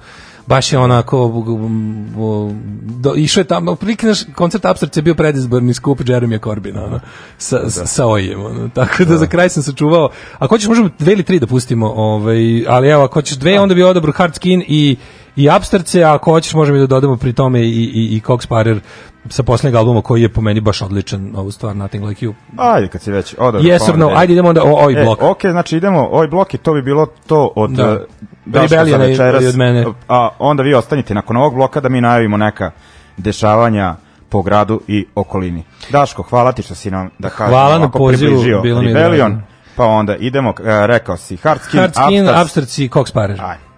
[0.50, 1.32] baš je onako
[3.00, 7.00] do, išao je tamo, prilike naš koncert Abstract je bio predizborni skup Jeremija Corbina, ono,
[7.38, 11.14] sa, sa, sa ojem, ono, tako da za kraj sam sačuvao, ako hoćeš možemo dve
[11.14, 14.64] ili tri da pustimo, ovaj, ali evo, ako hoćeš dve, onda bi odabro Hard Skin
[14.68, 14.96] i
[15.36, 18.48] i Abstrce, a ako hoćeš možemo i da dodamo pri tome i, i, i Cox
[18.48, 18.80] Parer
[19.30, 22.34] sa posljednjeg albuma koji je po meni baš odličan, ovu stvar Nothing Like You.
[22.58, 23.62] Ajde, kad si već odao.
[23.62, 25.22] Yes or no, ajde idemo onda o, ovaj E, blok.
[25.22, 28.00] ok, znači idemo, ovaj blok i to bi bilo to od Da.
[28.52, 28.68] Da.
[28.68, 29.44] Za i- večeras.
[29.44, 29.86] i od mene.
[30.08, 32.72] A onda vi ostanite nakon ovog bloka da mi najavimo neka
[33.18, 33.96] dešavanja
[34.30, 35.64] po gradu i okolini.
[35.90, 39.42] Daško, hvala ti što si nam da kažem Hvala na pozivu, bilo mi je.
[39.76, 42.42] Pa onda idemo, e, rekao si, Hard Skin, Hard Skin, Upstarts.
[42.42, 42.90] Abstract i.
[43.40, 43.69] Ajde.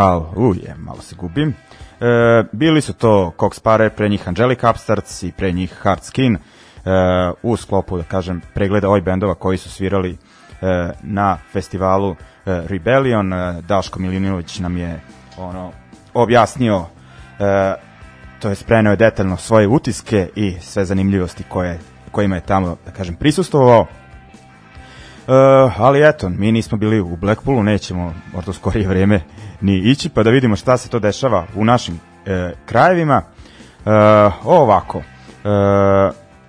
[0.00, 1.54] Hal, uje, malo se gubim.
[2.00, 6.34] E, bili su to Cox Pare, pre njih Angelic Upstarts i pre njih Hard Skin,
[6.34, 6.40] e,
[7.42, 12.16] u sklopu, da kažem, pregleda ovih bendova koji su svirali e, na festivalu e,
[12.68, 13.32] Rebellion.
[13.32, 15.00] E, Daško Milinović nam je
[15.38, 15.72] ono
[16.14, 16.84] objasnio
[17.38, 17.74] e,
[18.40, 21.78] to je spremio je detaljno svoje utiske i sve zanimljivosti koje,
[22.10, 23.86] kojima je tamo, da kažem, prisustovao.
[25.26, 25.34] Uh,
[25.80, 29.20] ali eto, mi nismo bili u Blackpoolu, nećemo možda skorije vreme
[29.60, 33.22] ni ići, pa da vidimo šta se to dešava u našim e, krajevima.
[33.86, 33.90] E,
[34.44, 35.02] ovako, e,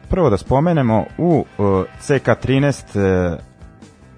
[0.10, 1.62] prvo da spomenemo, u e,
[2.02, 3.38] CK13 e,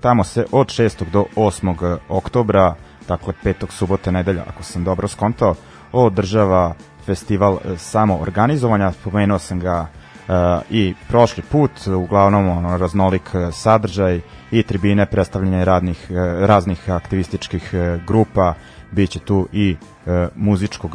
[0.02, 1.04] tamo se od 6.
[1.12, 1.98] do 8.
[2.10, 2.76] oktobra,
[3.08, 5.56] dakle petog subota nedelja, ako sam dobro skontao,
[5.92, 6.74] održava
[7.06, 10.34] festival e, samo organizovanja, spomenuo sam ga e,
[10.70, 14.22] i prošli put, uglavnom ono, raznolik sadržaj
[14.54, 16.14] i tribine predstavljanja radnih, e,
[16.48, 18.54] raznih aktivističkih e, grupa,
[18.92, 19.76] bit će tu i
[20.06, 20.92] e, muzičkog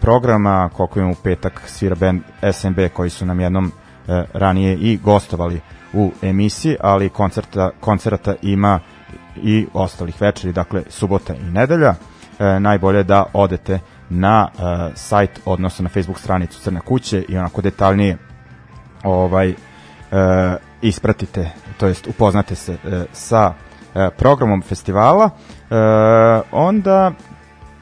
[0.00, 2.20] programa, koliko imamo u petak svira band
[2.52, 3.72] SMB koji su nam jednom
[4.32, 5.60] ranije i gostovali
[5.92, 8.80] u emisiji, ali koncerta, koncerta ima
[9.36, 11.94] i ostalih večeri, dakle subota i nedelja.
[12.38, 13.78] E, najbolje je da odete
[14.08, 14.62] na e,
[14.94, 18.18] sajt, odnosno na Facebook stranicu Crne kuće i onako detaljnije
[19.04, 19.54] ovaj
[20.82, 23.54] ispratite, to jest upoznate se e, sa
[23.94, 25.30] e, programom festivala.
[25.70, 25.74] E,
[26.52, 27.12] onda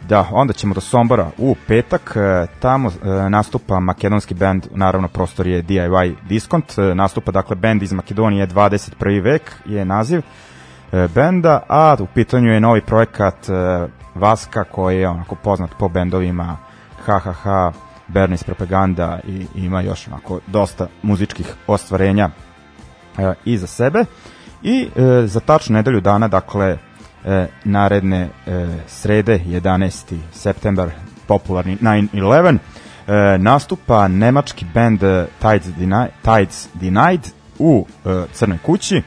[0.09, 5.47] Da, onda ćemo do Sombora u petak, e, tamo e, nastupa makedonski band, naravno prostor
[5.47, 9.22] je DIY Discount, e, nastupa dakle band iz Makedonije 21.
[9.22, 10.22] vek je naziv
[10.93, 13.53] e, benda, a u pitanju je novi projekat e,
[14.14, 16.57] Vaska koji je onako poznat po bendovima
[17.05, 17.45] HHH,
[18.09, 22.31] Bernis Propaganda i ima još onako dosta muzičkih ostvarenja
[23.19, 24.05] e, iza sebe
[24.63, 26.79] i e, za tačno nedelju dana dakle
[27.25, 30.19] e, naredne e, srede 11.
[30.33, 30.91] septembar
[31.27, 32.59] popularni 9-11
[33.07, 35.01] e, nastupa nemački band
[35.41, 37.21] Tides, Denied, Tides Denied
[37.59, 39.03] u e, Crnoj kući e,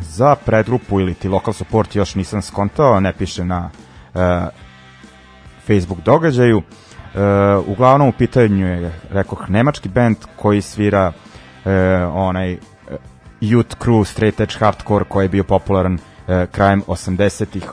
[0.00, 3.70] za predgrupu ili ti lokal support još nisam skontao, ne piše na
[4.14, 4.46] e,
[5.66, 6.58] Facebook događaju.
[6.58, 6.89] E,
[7.66, 11.12] uglavnom u pitanju je, rekoh, nemački band koji svira
[11.64, 11.72] e,
[12.04, 12.58] onaj e,
[13.40, 15.98] youth crew, straight edge hardcore koji je bio popularan
[16.28, 17.70] e, krajem 80-ih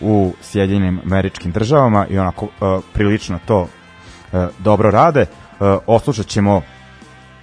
[0.00, 2.48] u Sjedinjenim američkim državama i onako e,
[2.92, 3.68] prilično to
[4.32, 5.20] e, dobro rade.
[5.20, 5.26] E,
[5.86, 6.62] oslušat ćemo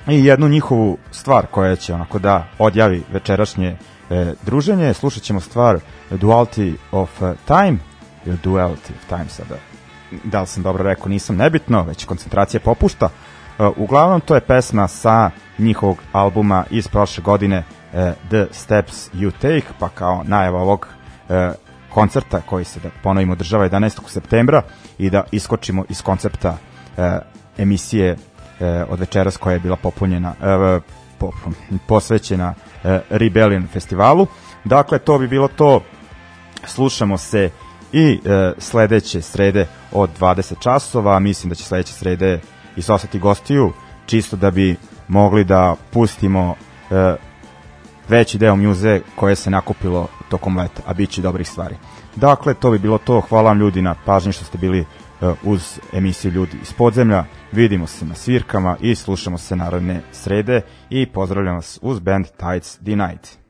[0.07, 3.77] i jednu njihovu stvar koja će onako da odjavi večerašnje
[4.09, 4.93] e, druženje.
[4.93, 5.79] Slušat ćemo stvar
[6.11, 7.09] Duality of
[7.45, 7.77] Time
[8.25, 9.72] ili Duality of Time sada.
[10.23, 13.09] Da li sam dobro rekao, nisam nebitno, već koncentracija popušta.
[13.59, 19.31] E, uglavnom to je pesma sa njihovog albuma iz prošle godine e, The Steps You
[19.31, 20.87] Take, pa kao najava ovog
[21.29, 21.51] e,
[21.89, 23.99] koncerta koji se da ponovimo održava 11.
[24.07, 24.61] septembra
[24.97, 26.57] i da iskočimo iz koncepta
[27.57, 28.17] emisije
[28.89, 30.33] od večeras koja je bila popunjena
[31.17, 31.31] po,
[31.87, 32.53] posvećena
[33.09, 34.27] Rebellion festivalu.
[34.63, 35.81] Dakle, to bi bilo to.
[36.65, 37.49] Slušamo se
[37.93, 41.19] i e, sledeće srede od 20 časova.
[41.19, 42.39] Mislim da će sledeće srede
[42.75, 43.73] i sosati gostiju,
[44.05, 44.75] čisto da bi
[45.07, 46.55] mogli da pustimo
[46.91, 47.15] e,
[48.09, 51.75] veći deo mjuze koje se nakupilo tokom leta, a bit će dobrih stvari.
[52.15, 53.21] Dakle, to bi bilo to.
[53.21, 54.85] Hvala vam ljudi na pažnji što ste bili e,
[55.43, 57.25] uz emisiju Ljudi iz podzemlja.
[57.51, 62.77] Vidimo se na svirkama i slušamo se narodne srede i pozdravljam vas uz band Tides
[62.81, 63.19] Denied.
[63.19, 63.42] Duality